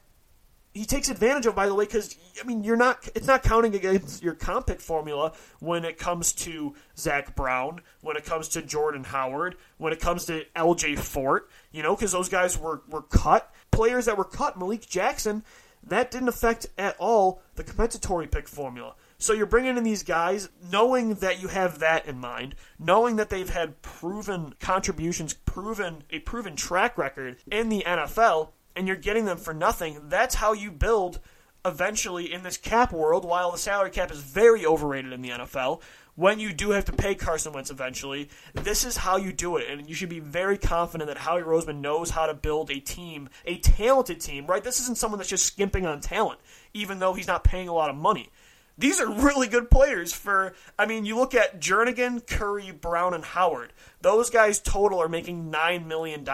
he 0.74 0.86
takes 0.86 1.10
advantage 1.10 1.46
of, 1.46 1.56
by 1.56 1.68
the 1.68 1.76
way, 1.76 1.86
because 1.86 2.16
I 2.42 2.46
mean, 2.46 2.64
you're 2.64 2.76
not. 2.76 3.08
It's 3.14 3.28
not 3.28 3.44
counting 3.44 3.76
against 3.76 4.24
your 4.24 4.34
comp 4.34 4.68
pick 4.68 4.82
formula 4.82 5.34
when 5.60 5.86
it 5.86 6.00
comes 6.00 6.34
to 6.34 6.74
Zach 6.98 7.36
Brown, 7.36 7.82
when 8.02 8.18
it 8.18 8.26
comes 8.26 8.48
to 8.50 8.62
Jordan 8.62 9.04
Howard, 9.04 9.56
when 9.78 9.94
it 9.94 10.00
comes 10.00 10.26
to 10.26 10.46
L.J. 10.56 10.96
Fort. 10.96 11.50
You 11.72 11.84
know, 11.84 11.96
because 11.96 12.12
those 12.12 12.30
guys 12.30 12.58
were 12.58 12.82
were 12.90 13.04
cut. 13.04 13.54
Players 13.70 14.06
that 14.06 14.18
were 14.18 14.24
cut, 14.24 14.58
Malik 14.58 14.88
Jackson, 14.88 15.44
that 15.84 16.10
didn't 16.10 16.28
affect 16.30 16.68
at 16.78 16.96
all 16.98 17.42
the 17.56 17.64
compensatory 17.64 18.28
pick 18.28 18.48
formula. 18.48 18.96
So 19.24 19.32
you're 19.32 19.46
bringing 19.46 19.78
in 19.78 19.86
these 19.86 20.04
guys 20.04 20.50
knowing 20.70 21.16
that 21.16 21.42
you 21.42 21.48
have 21.48 21.80
that 21.80 22.08
in 22.08 22.20
mind, 22.20 22.56
knowing 22.78 23.16
that 23.16 23.30
they've 23.30 23.50
had 23.50 23.82
proven 23.82 24.54
contributions, 24.60 25.34
proven 25.34 26.04
a 26.10 26.20
proven 26.20 26.58
track 26.58 26.98
record 26.98 27.38
in 27.50 27.70
the 27.70 27.86
NFL, 27.88 28.50
and 28.76 28.86
you're 28.86 28.98
getting 28.98 29.24
them 29.24 29.38
for 29.38 29.54
nothing. 29.54 30.10
That's 30.10 30.36
how 30.36 30.52
you 30.52 30.72
build 30.72 31.22
eventually 31.64 32.34
in 32.34 32.44
this 32.44 32.58
cap 32.58 32.92
world, 32.92 33.24
while 33.24 33.50
the 33.50 33.58
salary 33.58 33.92
cap 33.92 34.12
is 34.12 34.20
very 34.20 34.66
overrated 34.66 35.14
in 35.14 35.22
the 35.22 35.30
NFL, 35.30 35.82
when 36.16 36.42
you 36.42 36.52
do 36.52 36.72
have 36.72 36.84
to 36.86 36.92
pay 36.92 37.16
Carson 37.16 37.54
Wentz 37.54 37.72
eventually, 37.72 38.30
this 38.54 38.84
is 38.84 38.98
how 38.98 39.16
you 39.16 39.32
do 39.32 39.56
it. 39.56 39.70
And 39.70 39.88
you 39.88 39.96
should 39.96 40.10
be 40.10 40.20
very 40.20 40.58
confident 40.58 41.08
that 41.08 41.18
Howie 41.18 41.44
Roseman 41.44 41.80
knows 41.80 42.10
how 42.10 42.26
to 42.26 42.34
build 42.34 42.70
a 42.70 42.82
team, 42.82 43.30
a 43.46 43.58
talented 43.58 44.20
team, 44.20 44.46
right? 44.48 44.64
This 44.64 44.82
isn't 44.82 44.98
someone 44.98 45.18
that's 45.18 45.30
just 45.30 45.46
skimping 45.46 45.86
on 45.86 46.02
talent, 46.02 46.42
even 46.74 47.00
though 47.00 47.14
he's 47.14 47.28
not 47.28 47.46
paying 47.46 47.70
a 47.70 47.74
lot 47.74 47.90
of 47.90 47.96
money. 47.96 48.30
These 48.78 49.00
are 49.00 49.12
really 49.12 49.48
good 49.48 49.70
players 49.70 50.14
for, 50.14 50.54
I 50.80 50.86
mean, 50.86 51.06
you 51.06 51.16
look 51.16 51.36
at 51.36 51.60
Jernigan, 51.60 52.26
Curry, 52.26 52.72
Brown, 52.72 53.14
and 53.14 53.24
Howard. 53.24 53.72
Those 54.02 54.30
guys 54.30 54.60
total 54.60 55.00
are 55.00 55.10
making 55.10 55.52
$9 55.52 55.86
million 55.86 56.28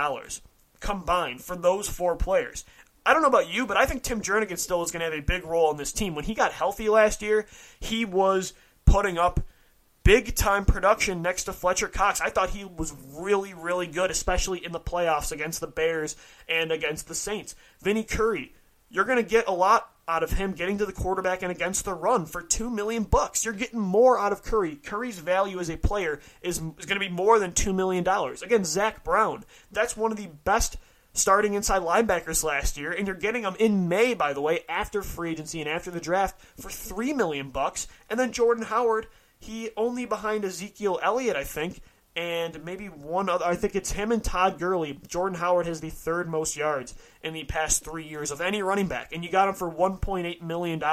combined 0.80 1.42
for 1.44 1.56
those 1.56 1.90
four 1.90 2.16
players. 2.16 2.64
I 3.06 3.14
don't 3.14 3.22
know 3.22 3.28
about 3.28 3.50
you, 3.50 3.66
but 3.66 3.78
I 3.78 3.86
think 3.86 4.04
Tim 4.04 4.22
Jernigan 4.22 4.58
still 4.58 4.84
is 4.84 4.92
going 4.92 5.00
to 5.02 5.06
have 5.06 5.14
a 5.14 5.26
big 5.26 5.44
role 5.46 5.72
in 5.72 5.78
this 5.78 5.92
team. 5.92 6.16
When 6.16 6.26
he 6.26 6.34
got 6.34 6.52
healthy 6.52 6.90
last 6.90 7.22
year, 7.22 7.46
he 7.80 8.06
was 8.06 8.54
putting 8.86 9.18
up 9.18 9.40
big 10.04 10.36
time 10.36 10.66
production 10.66 11.22
next 11.22 11.46
to 11.46 11.54
Fletcher 11.54 11.88
Cox. 11.88 12.22
I 12.22 12.30
thought 12.30 12.52
he 12.52 12.66
was 12.66 12.94
really, 13.14 13.54
really 13.54 13.88
good, 13.88 14.12
especially 14.12 14.64
in 14.64 14.72
the 14.72 14.80
playoffs 14.80 15.32
against 15.32 15.60
the 15.60 15.68
Bears 15.68 16.16
and 16.48 16.72
against 16.72 17.08
the 17.08 17.16
Saints. 17.16 17.56
Vinny 17.82 18.04
Curry, 18.04 18.54
you're 18.90 19.06
going 19.06 19.24
to 19.24 19.30
get 19.30 19.48
a 19.48 19.54
lot 19.54 19.90
out 20.08 20.24
of 20.24 20.32
him 20.32 20.54
getting 20.54 20.80
to 20.80 20.86
the 20.88 20.92
quarterback 20.92 21.44
and 21.44 21.52
against 21.52 21.86
the 21.86 21.94
run 21.94 22.26
for 22.26 22.42
two 22.42 22.70
million 22.70 23.04
bucks. 23.04 23.46
You're 23.46 23.54
getting 23.54 23.80
more 23.80 24.18
out 24.18 24.32
of 24.32 24.42
Curry. 24.42 24.76
Curry's 24.76 25.20
value 25.20 25.60
as 25.60 25.70
a 25.70 25.78
player 25.78 26.20
is, 26.42 26.58
is 26.58 26.86
going 26.86 27.00
to 27.00 27.00
be 27.00 27.10
more 27.10 27.38
than 27.38 27.54
two 27.54 27.74
million 27.74 28.04
dollars. 28.04 28.42
Again, 28.42 28.66
Zach 28.66 29.04
Brown, 29.04 29.46
that's 29.72 29.96
one 29.96 30.12
of 30.12 30.18
the 30.18 30.30
best 30.44 30.78
starting 31.14 31.54
inside 31.54 31.82
linebackers 31.82 32.44
last 32.44 32.78
year, 32.78 32.92
and 32.92 33.06
you're 33.06 33.16
getting 33.16 33.44
them 33.44 33.56
in 33.60 33.88
May, 33.88 34.14
by 34.14 34.34
the 34.34 34.42
way, 34.42 34.62
after 34.68 35.02
free 35.02 35.32
agency 35.32 35.60
and 35.60 35.70
after 35.70 35.92
the 35.92 36.00
draft 36.00 36.40
for 36.60 36.70
three 36.70 37.14
million 37.14 37.50
bucks. 37.50 37.88
And 38.10 38.20
then 38.20 38.32
Jordan 38.32 38.66
Howard, 38.66 39.08
he 39.38 39.70
only 39.78 40.06
behind 40.06 40.44
Ezekiel 40.44 41.00
Elliott, 41.04 41.36
I 41.36 41.44
think, 41.44 41.82
and 42.20 42.66
maybe 42.66 42.88
one 42.88 43.30
other. 43.30 43.46
I 43.46 43.56
think 43.56 43.78
it's 43.78 43.94
him 43.94 44.12
and 44.12 44.22
Todd 44.22 44.60
Gurley. 44.60 45.00
Jordan 45.08 45.40
Howard 45.40 45.68
has 45.68 45.80
the 45.80 45.90
third 45.90 46.28
most 46.28 46.58
yards 46.58 46.94
in 47.24 47.34
the 47.34 47.46
past 47.46 47.86
three 47.86 48.04
years 48.06 48.30
of 48.30 48.42
any 48.42 48.62
running 48.62 48.88
back, 48.88 49.14
and 49.14 49.24
you 49.24 49.32
got 49.32 49.48
him 49.48 49.56
for 49.56 49.72
$1.8 49.72 50.42
million. 50.42 50.84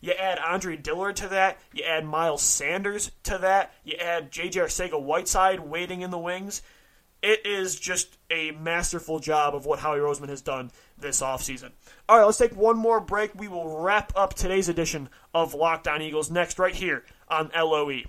You 0.00 0.12
add 0.12 0.40
Andre 0.40 0.76
Dillard 0.76 1.14
to 1.16 1.28
that, 1.28 1.60
you 1.72 1.84
add 1.84 2.04
Miles 2.04 2.42
Sanders 2.42 3.12
to 3.22 3.38
that, 3.38 3.72
you 3.84 3.94
add 4.00 4.32
J.J. 4.32 4.58
Arcega 4.58 5.00
Whiteside 5.00 5.60
waiting 5.60 6.00
in 6.00 6.10
the 6.10 6.18
wings. 6.18 6.60
It 7.22 7.46
is 7.46 7.78
just 7.78 8.18
a 8.28 8.50
masterful 8.50 9.20
job 9.20 9.54
of 9.54 9.66
what 9.66 9.78
Howie 9.78 10.00
Roseman 10.00 10.28
has 10.28 10.42
done 10.42 10.72
this 10.98 11.22
offseason. 11.22 11.70
All 12.08 12.18
right, 12.18 12.24
let's 12.24 12.38
take 12.38 12.56
one 12.56 12.76
more 12.76 13.00
break. 13.00 13.32
We 13.36 13.46
will 13.46 13.78
wrap 13.78 14.12
up 14.16 14.34
today's 14.34 14.68
edition 14.68 15.08
of 15.32 15.54
Locked 15.54 15.86
On 15.86 16.02
Eagles 16.02 16.32
next, 16.32 16.58
right 16.58 16.74
here 16.74 17.04
on 17.28 17.52
LOE. 17.54 18.02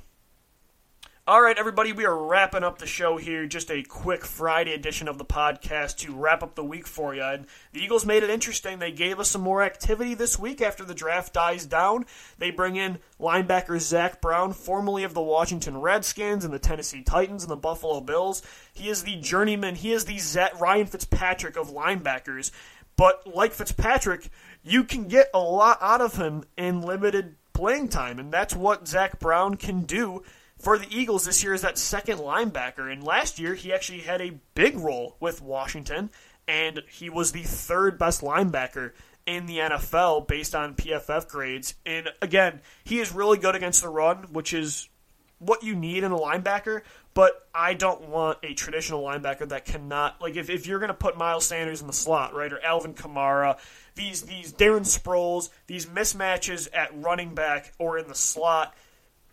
All 1.28 1.42
right, 1.42 1.58
everybody, 1.58 1.92
we 1.92 2.06
are 2.06 2.16
wrapping 2.16 2.64
up 2.64 2.78
the 2.78 2.86
show 2.86 3.18
here. 3.18 3.48
Just 3.48 3.72
a 3.72 3.82
quick 3.82 4.24
Friday 4.24 4.74
edition 4.76 5.08
of 5.08 5.18
the 5.18 5.26
podcast 5.26 5.98
to 5.98 6.14
wrap 6.14 6.44
up 6.44 6.54
the 6.54 6.64
week 6.64 6.86
for 6.86 7.16
you. 7.16 7.24
And 7.24 7.48
the 7.74 7.80
Eagles 7.80 8.06
made 8.06 8.22
it 8.22 8.30
interesting. 8.30 8.78
They 8.78 8.92
gave 8.92 9.20
us 9.20 9.32
some 9.32 9.42
more 9.42 9.64
activity 9.64 10.14
this 10.14 10.38
week 10.38 10.62
after 10.62 10.86
the 10.86 10.94
draft 10.94 11.34
dies 11.34 11.66
down. 11.66 12.06
They 12.38 12.52
bring 12.52 12.76
in 12.76 13.00
linebacker 13.20 13.80
Zach 13.80 14.22
Brown, 14.22 14.54
formerly 14.54 15.04
of 15.04 15.16
the 15.16 15.22
Washington 15.24 15.82
Redskins 15.82 16.46
and 16.46 16.54
the 16.54 16.60
Tennessee 16.60 17.02
Titans 17.02 17.42
and 17.42 17.50
the 17.50 17.56
Buffalo 17.56 18.02
Bills. 18.02 18.44
He 18.72 18.88
is 18.88 19.02
the 19.02 19.16
journeyman. 19.16 19.74
He 19.74 19.94
is 19.94 20.06
the 20.06 20.52
Ryan 20.60 20.86
Fitzpatrick 20.86 21.58
of 21.58 21.72
linebackers. 21.72 22.52
But 22.98 23.26
like 23.34 23.52
Fitzpatrick, 23.52 24.30
you 24.64 24.84
can 24.84 25.08
get 25.08 25.32
a 25.34 25.40
lot 25.40 25.80
out 25.82 26.02
of 26.02 26.18
him 26.18 26.44
in 26.56 26.84
limited 26.84 27.36
playing 27.52 27.88
time, 27.88 28.20
and 28.20 28.32
that's 28.32 28.56
what 28.56 28.88
Zach 28.88 29.20
Brown 29.20 29.56
can 29.56 29.86
do 29.86 30.22
for 30.66 30.80
the 30.80 30.88
Eagles 30.90 31.26
this 31.26 31.44
year 31.44 31.54
is 31.54 31.62
that 31.62 31.78
second 31.78 32.18
linebacker. 32.18 32.92
And 32.92 33.04
last 33.04 33.38
year, 33.38 33.54
he 33.54 33.72
actually 33.72 34.00
had 34.00 34.20
a 34.20 34.40
big 34.56 34.76
role 34.76 35.16
with 35.20 35.40
Washington, 35.40 36.10
and 36.48 36.82
he 36.90 37.08
was 37.08 37.34
the 37.34 37.44
third 37.44 38.00
best 38.00 38.22
linebacker 38.22 38.94
in 39.28 39.46
the 39.46 39.60
NFL 39.60 40.28
based 40.28 40.56
on 40.56 40.74
PFF 40.74 41.28
grades. 41.28 41.76
And 41.86 42.10
again, 42.20 42.62
he 42.84 42.98
is 42.98 43.12
really 43.12 43.38
good 43.38 43.54
against 43.54 43.84
the 43.84 43.90
run, 43.90 44.34
which 44.34 44.54
is 44.54 44.90
what 45.38 45.62
you 45.62 45.76
need 45.76 46.04
in 46.04 46.12
a 46.12 46.18
linebacker. 46.18 46.82
But 47.14 47.48
I 47.54 47.76
don't 47.76 48.10
want 48.10 48.40
a 48.42 48.56
traditional 48.56 49.04
linebacker 49.04 49.48
that 49.50 49.66
cannot 49.66 50.20
like 50.20 50.36
if, 50.36 50.50
if 50.50 50.66
you're 50.66 50.80
gonna 50.80 50.96
put 50.96 51.16
Miles 51.16 51.46
Sanders 51.46 51.82
in 51.82 51.86
the 51.86 51.94
slot, 51.94 52.34
right, 52.34 52.52
or 52.52 52.60
Alvin 52.62 52.96
Kamara, 52.96 53.60
these 53.94 54.24
these 54.24 54.52
Darren 54.52 54.82
Sproles, 54.82 55.50
these 55.68 55.86
mismatches 55.86 56.68
at 56.74 56.90
running 57.00 57.36
back 57.36 57.72
or 57.78 58.00
in 58.00 58.08
the 58.08 58.16
slot 58.16 58.76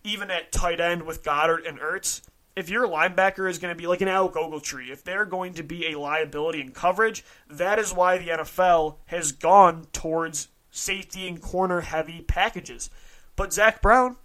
even 0.05 0.31
at 0.31 0.53
tight 0.53 0.81
end 0.81 1.03
with 1.03 1.23
Goedert 1.23 1.67
and 1.67 1.79
Ertz, 1.79 2.23
if 2.55 2.69
your 2.69 2.87
linebacker 2.87 3.49
is 3.49 3.59
going 3.59 3.75
to 3.75 3.79
be 3.79 3.87
like 3.87 4.01
an 4.01 4.09
Alec 4.09 4.35
Ogletree, 4.35 4.91
if 4.91 5.03
they're 5.03 5.25
going 5.25 5.55
to 5.55 5.63
be 5.63 5.87
a 5.87 5.99
liability 5.99 6.61
in 6.61 6.73
coverage, 6.73 7.25
that 7.49 7.79
is 7.79 7.95
why 7.95 8.19
the 8.19 8.29
NFL 8.29 8.97
has 9.07 9.33
gone 9.33 9.87
towards 9.93 10.49
safety 10.71 11.27
and 11.27 11.41
corner 11.41 11.81
heavy 11.81 12.21
packages. 12.23 12.91
But 13.37 13.53
Zach 13.53 13.81
Brown, 13.81 14.17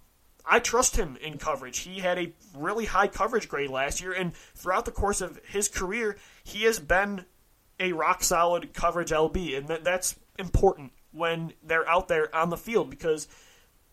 I 0.44 0.58
trust 0.58 0.96
him 0.96 1.16
in 1.22 1.38
coverage. 1.38 1.78
He 1.80 2.00
had 2.00 2.18
a 2.18 2.32
really 2.54 2.86
high 2.86 3.08
coverage 3.08 3.48
grade 3.48 3.70
last 3.70 4.00
year, 4.00 4.12
and 4.12 4.34
throughout 4.54 4.84
the 4.84 4.90
course 4.90 5.20
of 5.20 5.40
his 5.46 5.68
career, 5.68 6.16
he 6.42 6.64
has 6.64 6.78
been 6.78 7.24
a 7.80 7.92
rock 7.92 8.22
solid 8.22 8.74
coverage 8.74 9.10
LB, 9.10 9.56
and 9.56 9.68
that, 9.68 9.84
that's 9.84 10.16
important 10.38 10.92
when 11.12 11.52
they're 11.62 11.88
out 11.88 12.08
there 12.08 12.34
on 12.34 12.50
the 12.50 12.56
field 12.56 12.90
because 12.90 13.28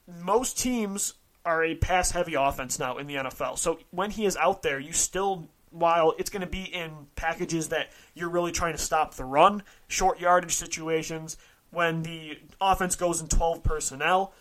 most 0.07 0.57
teams 0.57 1.13
are 1.45 1.63
a 1.63 1.75
pass 1.75 2.11
heavy 2.11 2.33
offense 2.33 2.79
now 2.79 2.97
in 2.97 3.07
the 3.07 3.15
NFL. 3.15 3.57
So 3.57 3.79
when 3.91 4.11
he 4.11 4.25
is 4.25 4.35
out 4.35 4.63
there, 4.63 4.79
you 4.79 4.91
still 4.91 5.47
while 5.75 6.13
it's 6.17 6.29
going 6.29 6.41
to 6.41 6.47
be 6.47 6.63
in 6.63 6.89
packages 7.15 7.69
that 7.69 7.91
you're 8.13 8.29
really 8.29 8.53
trying 8.53 8.73
to 8.73 8.79
stop 8.79 9.15
the 9.15 9.25
run, 9.25 9.61
short 9.87 10.19
yardage 10.19 10.55
situations, 10.55 11.37
when 11.71 12.01
the 12.03 12.39
offense 12.61 12.95
goes 12.95 13.19
in 13.19 13.27
12 13.27 13.61
personnel. 13.61 14.33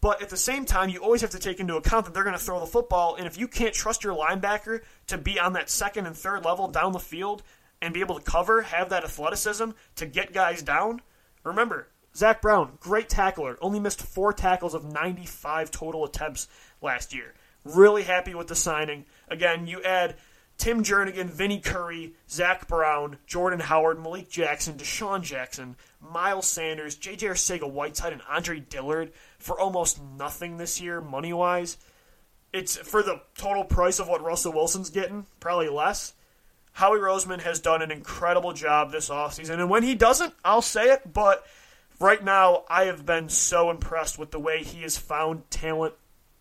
But 0.00 0.20
at 0.20 0.30
the 0.30 0.36
same 0.36 0.64
time, 0.64 0.88
you 0.88 0.98
always 0.98 1.20
have 1.20 1.30
to 1.30 1.38
take 1.38 1.60
into 1.60 1.76
account 1.76 2.06
that 2.06 2.14
they're 2.14 2.24
going 2.24 2.36
to 2.36 2.42
throw 2.42 2.58
the 2.58 2.66
football, 2.66 3.14
and 3.14 3.26
if 3.26 3.38
you 3.38 3.46
can't 3.46 3.74
trust 3.74 4.02
your 4.02 4.16
linebacker 4.16 4.80
to 5.06 5.18
be 5.18 5.38
on 5.38 5.52
that 5.52 5.70
second 5.70 6.06
and 6.06 6.16
third 6.16 6.44
level 6.44 6.66
down 6.66 6.92
the 6.92 6.98
field 6.98 7.42
and 7.80 7.94
be 7.94 8.00
able 8.00 8.18
to 8.18 8.24
cover, 8.24 8.62
have 8.62 8.88
that 8.88 9.04
athleticism 9.04 9.70
to 9.96 10.06
get 10.06 10.32
guys 10.32 10.62
down, 10.62 11.02
remember, 11.44 11.86
Zach 12.14 12.42
Brown, 12.42 12.78
great 12.80 13.08
tackler, 13.08 13.56
only 13.60 13.80
missed 13.80 14.02
four 14.02 14.32
tackles 14.32 14.74
of 14.74 14.84
95 14.84 15.70
total 15.70 16.04
attempts 16.04 16.48
last 16.82 17.14
year. 17.14 17.34
Really 17.64 18.02
happy 18.02 18.34
with 18.34 18.48
the 18.48 18.54
signing. 18.54 19.04
Again, 19.28 19.66
you 19.66 19.82
add 19.82 20.16
Tim 20.60 20.82
Jernigan, 20.82 21.30
Vinny 21.30 21.58
Curry, 21.58 22.14
Zach 22.28 22.68
Brown, 22.68 23.16
Jordan 23.26 23.60
Howard, 23.60 23.98
Malik 23.98 24.28
Jackson, 24.28 24.76
DeSean 24.76 25.22
Jackson, 25.22 25.76
Miles 26.00 26.46
Sanders, 26.46 26.96
J.J. 26.96 27.28
Arcega-Whiteside, 27.28 28.12
and 28.12 28.22
Andre 28.28 28.60
Dillard 28.60 29.12
for 29.38 29.58
almost 29.58 30.02
nothing 30.02 30.56
this 30.58 30.80
year, 30.80 31.00
money 31.00 31.32
wise. 31.32 31.78
It's 32.52 32.76
for 32.76 33.02
the 33.02 33.22
total 33.38 33.64
price 33.64 34.00
of 34.00 34.08
what 34.08 34.22
Russell 34.22 34.52
Wilson's 34.52 34.90
getting, 34.90 35.26
probably 35.38 35.68
less. 35.68 36.14
Howie 36.72 36.98
Roseman 36.98 37.40
has 37.40 37.60
done 37.60 37.82
an 37.82 37.90
incredible 37.90 38.52
job 38.52 38.92
this 38.92 39.08
offseason, 39.08 39.54
and 39.54 39.70
when 39.70 39.82
he 39.82 39.94
doesn't, 39.94 40.34
I'll 40.44 40.62
say 40.62 40.90
it, 40.92 41.12
but 41.12 41.46
right 42.00 42.22
now 42.24 42.64
I 42.68 42.84
have 42.84 43.06
been 43.06 43.28
so 43.28 43.70
impressed 43.70 44.18
with 44.18 44.30
the 44.30 44.40
way 44.40 44.62
he 44.62 44.82
has 44.82 44.96
found 44.96 45.50
talent 45.50 45.94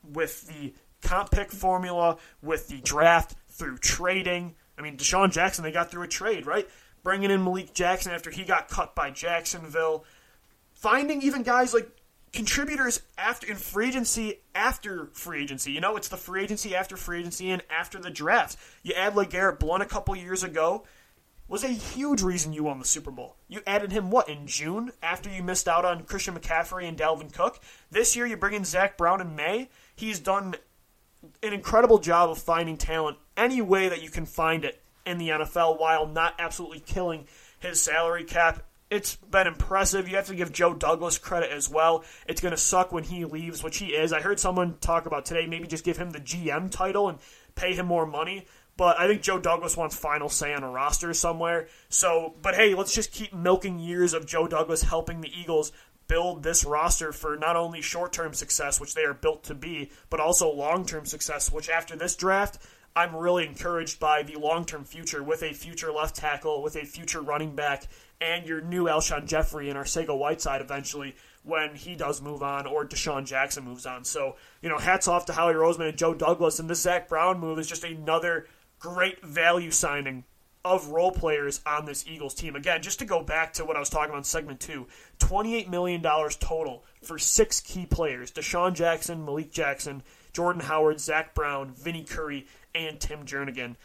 with 0.04 0.48
the 0.48 0.74
comp 1.02 1.32
pick 1.32 1.52
formula, 1.52 2.18
with 2.42 2.68
the 2.68 2.80
draft, 2.82 3.36
through 3.50 3.78
trading. 3.78 4.56
I 4.78 4.82
mean, 4.82 4.98
DeSean 4.98 5.32
Jackson, 5.32 5.64
they 5.64 5.72
got 5.72 5.92
through 5.92 6.04
a 6.04 6.08
trade, 6.08 6.46
right? 6.46 6.68
Bringing 7.04 7.32
in 7.32 7.44
Malik 7.44 7.74
Jackson 7.74 8.14
after 8.14 8.32
he 8.32 8.44
got 8.44 8.70
cut 8.70 8.96
by 8.96 9.12
Jacksonville. 9.12 10.06
Finding 10.74 11.22
even 11.22 11.44
guys 11.44 11.74
like 11.74 11.90
contributors 12.32 13.02
after 13.18 13.48
in 13.48 13.56
free 13.56 13.88
agency 13.88 14.40
after 14.56 15.10
free 15.14 15.42
agency. 15.44 15.72
You 15.72 15.82
know, 15.82 15.98
it's 15.98 16.08
the 16.08 16.18
free 16.18 16.44
agency 16.44 16.76
after 16.76 16.96
free 16.96 17.20
agency 17.20 17.50
and 17.52 17.62
after 17.70 18.00
the 18.00 18.10
draft. 18.10 18.58
You 18.84 18.94
add 18.94 19.16
LeGarrette 19.16 19.60
Blunt 19.60 19.84
a 19.84 19.88
couple 19.88 20.16
years 20.16 20.44
ago 20.44 20.86
was 21.50 21.64
a 21.64 21.70
huge 21.70 22.22
reason 22.22 22.54
you 22.54 22.64
won 22.64 22.80
the 22.80 22.86
Super 22.86 23.12
Bowl. 23.12 23.36
You 23.48 23.62
added 23.66 23.92
him 23.92 24.12
what 24.12 24.30
in 24.30 24.46
June 24.46 24.92
after 25.02 25.30
you 25.30 25.42
missed 25.42 25.68
out 25.68 25.84
on 25.84 26.04
Christian 26.04 26.36
McCaffrey 26.36 26.88
and 26.88 26.98
Dalvin 26.98 27.34
Cook. 27.34 27.60
This 27.90 28.16
year 28.16 28.28
you 28.28 28.38
bring 28.38 28.54
in 28.54 28.64
Zach 28.64 28.98
Brown 28.98 29.20
in 29.20 29.36
May. 29.36 29.70
He's 29.96 30.20
done 30.20 30.56
an 31.42 31.54
incredible 31.54 31.98
job 31.98 32.30
of 32.30 32.38
finding 32.38 32.78
talent 32.78 33.18
any 33.36 33.62
way 33.62 33.90
that 33.90 34.04
you 34.04 34.10
can 34.10 34.26
find 34.26 34.64
it 34.64 34.82
in 35.06 35.18
the 35.18 35.30
NFL 35.30 35.80
while 35.80 36.06
not 36.06 36.36
absolutely 36.38 36.80
killing 36.80 37.26
his 37.60 37.82
salary 37.82 38.24
cap. 38.24 38.64
It's 38.92 39.16
been 39.18 39.48
impressive. 39.48 40.08
You 40.08 40.16
have 40.16 40.28
to 40.28 40.36
give 40.36 40.52
Joe 40.52 40.74
Douglas 40.74 41.18
credit 41.18 41.52
as 41.52 41.70
well. 41.70 42.04
It's 42.28 42.42
going 42.42 42.54
to 42.54 42.58
suck 42.58 42.92
when 42.92 43.04
he 43.04 43.26
leaves, 43.26 43.64
which 43.64 43.78
he 43.78 43.88
is. 43.88 44.14
I 44.14 44.22
heard 44.22 44.40
someone 44.40 44.78
talk 44.82 45.06
about 45.06 45.26
today, 45.26 45.46
maybe 45.46 45.68
just 45.68 45.84
give 45.84 45.98
him 45.98 46.12
the 46.12 46.20
GM 46.20 46.72
title 46.72 47.10
and 47.10 47.20
pay 47.56 47.74
him 47.74 47.86
more 47.86 48.06
money. 48.06 48.46
But 48.80 48.98
I 48.98 49.10
think 49.10 49.22
Joe 49.22 49.40
Douglas 49.40 49.76
wants 49.76 49.98
final 49.98 50.30
say 50.30 50.54
on 50.54 50.64
a 50.64 50.70
roster 50.70 51.14
somewhere. 51.14 51.68
So, 51.90 52.36
but 52.42 52.56
hey, 52.56 52.76
let's 52.76 52.96
just 52.96 53.12
keep 53.12 53.34
milking 53.34 53.78
years 53.78 54.14
of 54.14 54.26
Joe 54.26 54.48
Douglas 54.48 54.84
helping 54.84 55.20
the 55.20 55.38
Eagles 55.38 55.74
build 56.08 56.44
this 56.44 56.64
roster 56.64 57.12
for 57.12 57.36
not 57.36 57.58
only 57.58 57.82
short 57.82 58.14
term 58.14 58.34
success, 58.34 58.80
which 58.80 58.94
they 58.94 59.04
are 59.04 59.14
built 59.14 59.44
to 59.44 59.54
be, 59.54 59.92
but 60.10 60.22
also 60.22 60.50
long 60.50 60.86
term 60.86 61.06
success, 61.06 61.52
which 61.52 61.70
after 61.70 61.98
this 61.98 62.16
draft, 62.16 62.58
I'm 62.96 63.14
really 63.14 63.46
encouraged 63.46 64.00
by 64.00 64.24
the 64.24 64.38
long 64.38 64.64
term 64.64 64.86
future 64.86 65.22
with 65.22 65.44
a 65.44 65.52
future 65.52 65.92
left 65.92 66.16
tackle, 66.16 66.64
with 66.64 66.78
a 66.78 66.86
future 66.86 67.20
running 67.20 67.58
back, 67.58 67.84
and 68.22 68.46
your 68.46 68.62
new 68.62 68.86
Alshon 68.86 69.28
Jeffery 69.28 69.68
and 69.68 69.78
our 69.78 69.84
Arcega-Whiteside 69.84 70.62
eventually 70.62 71.18
when 71.44 71.76
he 71.76 71.96
does 71.96 72.22
move 72.22 72.44
on 72.44 72.66
or 72.66 72.86
DeSean 72.86 73.26
Jackson 73.26 73.66
moves 73.66 73.86
on. 73.86 74.06
So, 74.06 74.38
you 74.62 74.70
know, 74.70 74.78
hats 74.78 75.10
off 75.10 75.26
to 75.26 75.34
Howie 75.34 75.54
Roseman 75.54 75.90
and 75.90 75.98
Joe 75.98 76.14
Douglas. 76.14 76.60
And 76.60 76.70
this 76.70 76.82
Zach 76.82 77.10
Brown 77.10 77.42
move 77.42 77.60
is 77.60 77.68
just 77.68 77.84
another 77.84 78.48
great 78.80 79.24
value 79.24 79.72
signing 79.72 80.24
of 80.66 80.88
role 80.90 81.12
players 81.12 81.62
on 81.66 81.86
this 81.86 82.06
Eagles 82.08 82.34
team. 82.34 82.56
Again, 82.56 82.82
just 82.82 83.00
to 83.00 83.06
go 83.06 83.24
back 83.24 83.54
to 83.54 83.66
what 83.66 83.78
I 83.78 83.80
was 83.80 83.90
talking 83.90 84.10
about 84.10 84.20
in 84.20 84.24
segment 84.26 84.60
two, 84.60 84.88
$28 85.20 85.70
million 85.70 86.02
total 86.02 86.84
for 87.02 87.18
six 87.18 87.62
key 87.62 87.86
players 87.86 88.32
DeSean 88.32 88.74
Jackson, 88.74 89.24
Malik 89.24 89.52
Jackson, 89.52 90.04
Jordan 90.34 90.62
Howard, 90.62 91.00
Zach 91.00 91.34
Brown, 91.34 91.72
Vinny 91.72 92.04
Curry, 92.04 92.48
and 92.76 93.00
Tim 93.00 93.26
Jernigan. 93.26 93.76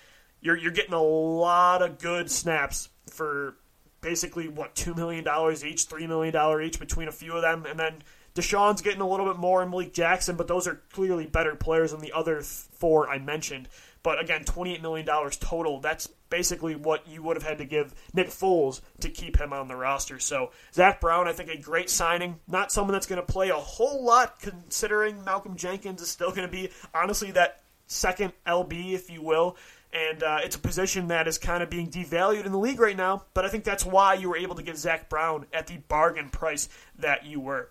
You're, 0.40 0.56
you're 0.56 0.72
getting 0.72 0.94
a 0.94 1.02
lot 1.02 1.80
of 1.80 1.98
good 1.98 2.30
snaps 2.30 2.90
for 3.08 3.56
basically, 4.00 4.48
what, 4.48 4.74
$2 4.74 4.94
million 4.96 5.22
each, 5.22 5.88
$3 5.88 6.08
million 6.08 6.62
each 6.62 6.78
between 6.78 7.08
a 7.08 7.12
few 7.12 7.34
of 7.34 7.42
them. 7.42 7.64
And 7.66 7.78
then 7.78 8.02
DeSean's 8.34 8.82
getting 8.82 9.00
a 9.00 9.08
little 9.08 9.26
bit 9.26 9.36
more, 9.36 9.62
and 9.62 9.70
Malik 9.70 9.92
Jackson, 9.92 10.36
but 10.36 10.48
those 10.48 10.66
are 10.66 10.82
clearly 10.92 11.26
better 11.26 11.54
players 11.54 11.92
than 11.92 12.00
the 12.00 12.12
other 12.12 12.40
four 12.42 13.08
I 13.08 13.18
mentioned. 13.18 13.68
But 14.02 14.20
again, 14.20 14.44
$28 14.44 14.82
million 14.82 15.06
total. 15.40 15.80
That's 15.80 16.08
basically 16.28 16.74
what 16.74 17.08
you 17.08 17.22
would 17.22 17.36
have 17.36 17.42
had 17.42 17.58
to 17.58 17.64
give 17.64 17.94
Nick 18.12 18.28
Foles 18.28 18.80
to 19.00 19.08
keep 19.08 19.40
him 19.40 19.52
on 19.52 19.68
the 19.68 19.76
roster. 19.76 20.18
So, 20.18 20.50
Zach 20.74 21.00
Brown, 21.00 21.26
I 21.26 21.32
think 21.32 21.48
a 21.48 21.56
great 21.56 21.88
signing. 21.88 22.38
Not 22.46 22.70
someone 22.70 22.92
that's 22.92 23.06
going 23.06 23.24
to 23.24 23.32
play 23.32 23.48
a 23.48 23.54
whole 23.54 24.04
lot 24.04 24.40
considering 24.40 25.24
Malcolm 25.24 25.56
Jenkins 25.56 26.02
is 26.02 26.10
still 26.10 26.30
going 26.30 26.46
to 26.46 26.52
be, 26.52 26.70
honestly, 26.92 27.30
that 27.30 27.62
second 27.86 28.32
LB, 28.46 28.92
if 28.92 29.10
you 29.10 29.22
will. 29.22 29.56
And 29.92 30.22
uh, 30.24 30.40
it's 30.42 30.56
a 30.56 30.58
position 30.58 31.08
that 31.08 31.28
is 31.28 31.38
kind 31.38 31.62
of 31.62 31.70
being 31.70 31.88
devalued 31.88 32.44
in 32.44 32.52
the 32.52 32.58
league 32.58 32.80
right 32.80 32.96
now. 32.96 33.22
But 33.32 33.44
I 33.44 33.48
think 33.48 33.62
that's 33.62 33.86
why 33.86 34.14
you 34.14 34.28
were 34.28 34.36
able 34.36 34.56
to 34.56 34.62
get 34.62 34.76
Zach 34.76 35.08
Brown 35.08 35.46
at 35.52 35.68
the 35.68 35.76
bargain 35.88 36.30
price 36.30 36.68
that 36.98 37.24
you 37.24 37.38
were. 37.38 37.70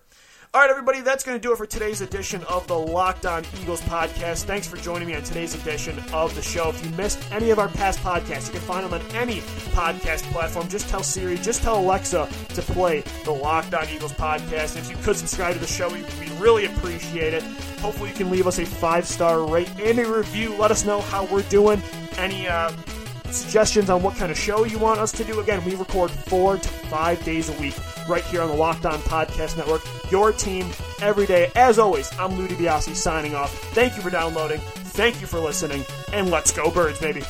All 0.54 0.60
right, 0.60 0.70
everybody, 0.70 1.00
that's 1.00 1.24
going 1.24 1.36
to 1.36 1.42
do 1.42 1.52
it 1.52 1.58
for 1.58 1.66
today's 1.66 2.00
edition 2.00 2.44
of 2.44 2.64
the 2.68 2.78
Locked 2.78 3.26
On 3.26 3.42
Eagles 3.60 3.80
podcast. 3.80 4.44
Thanks 4.44 4.68
for 4.68 4.76
joining 4.76 5.08
me 5.08 5.16
on 5.16 5.24
today's 5.24 5.52
edition 5.56 5.98
of 6.12 6.32
the 6.36 6.42
show. 6.42 6.68
If 6.68 6.84
you 6.84 6.92
missed 6.92 7.18
any 7.32 7.50
of 7.50 7.58
our 7.58 7.66
past 7.66 7.98
podcasts, 7.98 8.46
you 8.46 8.52
can 8.52 8.60
find 8.60 8.84
them 8.84 8.94
on 8.94 9.00
any 9.16 9.40
podcast 9.72 10.22
platform. 10.30 10.68
Just 10.68 10.88
tell 10.88 11.02
Siri, 11.02 11.38
just 11.38 11.62
tell 11.62 11.80
Alexa 11.80 12.28
to 12.50 12.62
play 12.62 13.00
the 13.24 13.32
Locked 13.32 13.74
On 13.74 13.84
Eagles 13.88 14.12
podcast. 14.12 14.76
If 14.76 14.88
you 14.88 14.96
could 14.98 15.16
subscribe 15.16 15.54
to 15.54 15.58
the 15.58 15.66
show, 15.66 15.88
we, 15.88 16.04
we 16.20 16.32
really 16.38 16.66
appreciate 16.66 17.34
it. 17.34 17.42
Hopefully, 17.80 18.10
you 18.10 18.14
can 18.14 18.30
leave 18.30 18.46
us 18.46 18.60
a 18.60 18.64
five 18.64 19.08
star 19.08 19.44
rate 19.44 19.68
and 19.80 19.98
a 19.98 20.06
review. 20.06 20.54
Let 20.56 20.70
us 20.70 20.84
know 20.84 21.00
how 21.00 21.24
we're 21.24 21.42
doing. 21.42 21.82
Any 22.16 22.46
uh, 22.46 22.70
suggestions 23.34 23.90
on 23.90 24.02
what 24.02 24.16
kind 24.16 24.30
of 24.30 24.38
show 24.38 24.64
you 24.64 24.78
want 24.78 25.00
us 25.00 25.12
to 25.12 25.24
do. 25.24 25.40
Again, 25.40 25.64
we 25.64 25.74
record 25.74 26.10
four 26.10 26.56
to 26.56 26.68
five 26.68 27.22
days 27.24 27.48
a 27.48 27.60
week 27.60 27.74
right 28.08 28.24
here 28.24 28.42
on 28.42 28.48
the 28.48 28.54
Locked 28.54 28.86
On 28.86 28.98
Podcast 29.00 29.56
Network. 29.56 29.82
Your 30.10 30.32
team 30.32 30.66
every 31.00 31.26
day. 31.26 31.50
As 31.56 31.78
always, 31.78 32.10
I'm 32.18 32.36
Lou 32.36 32.46
DiBiase 32.46 32.94
signing 32.94 33.34
off. 33.34 33.52
Thank 33.74 33.96
you 33.96 34.02
for 34.02 34.10
downloading. 34.10 34.60
Thank 34.60 35.20
you 35.20 35.26
for 35.26 35.40
listening. 35.40 35.84
And 36.12 36.30
let's 36.30 36.52
go, 36.52 36.70
birds, 36.70 37.00
baby. 37.00 37.22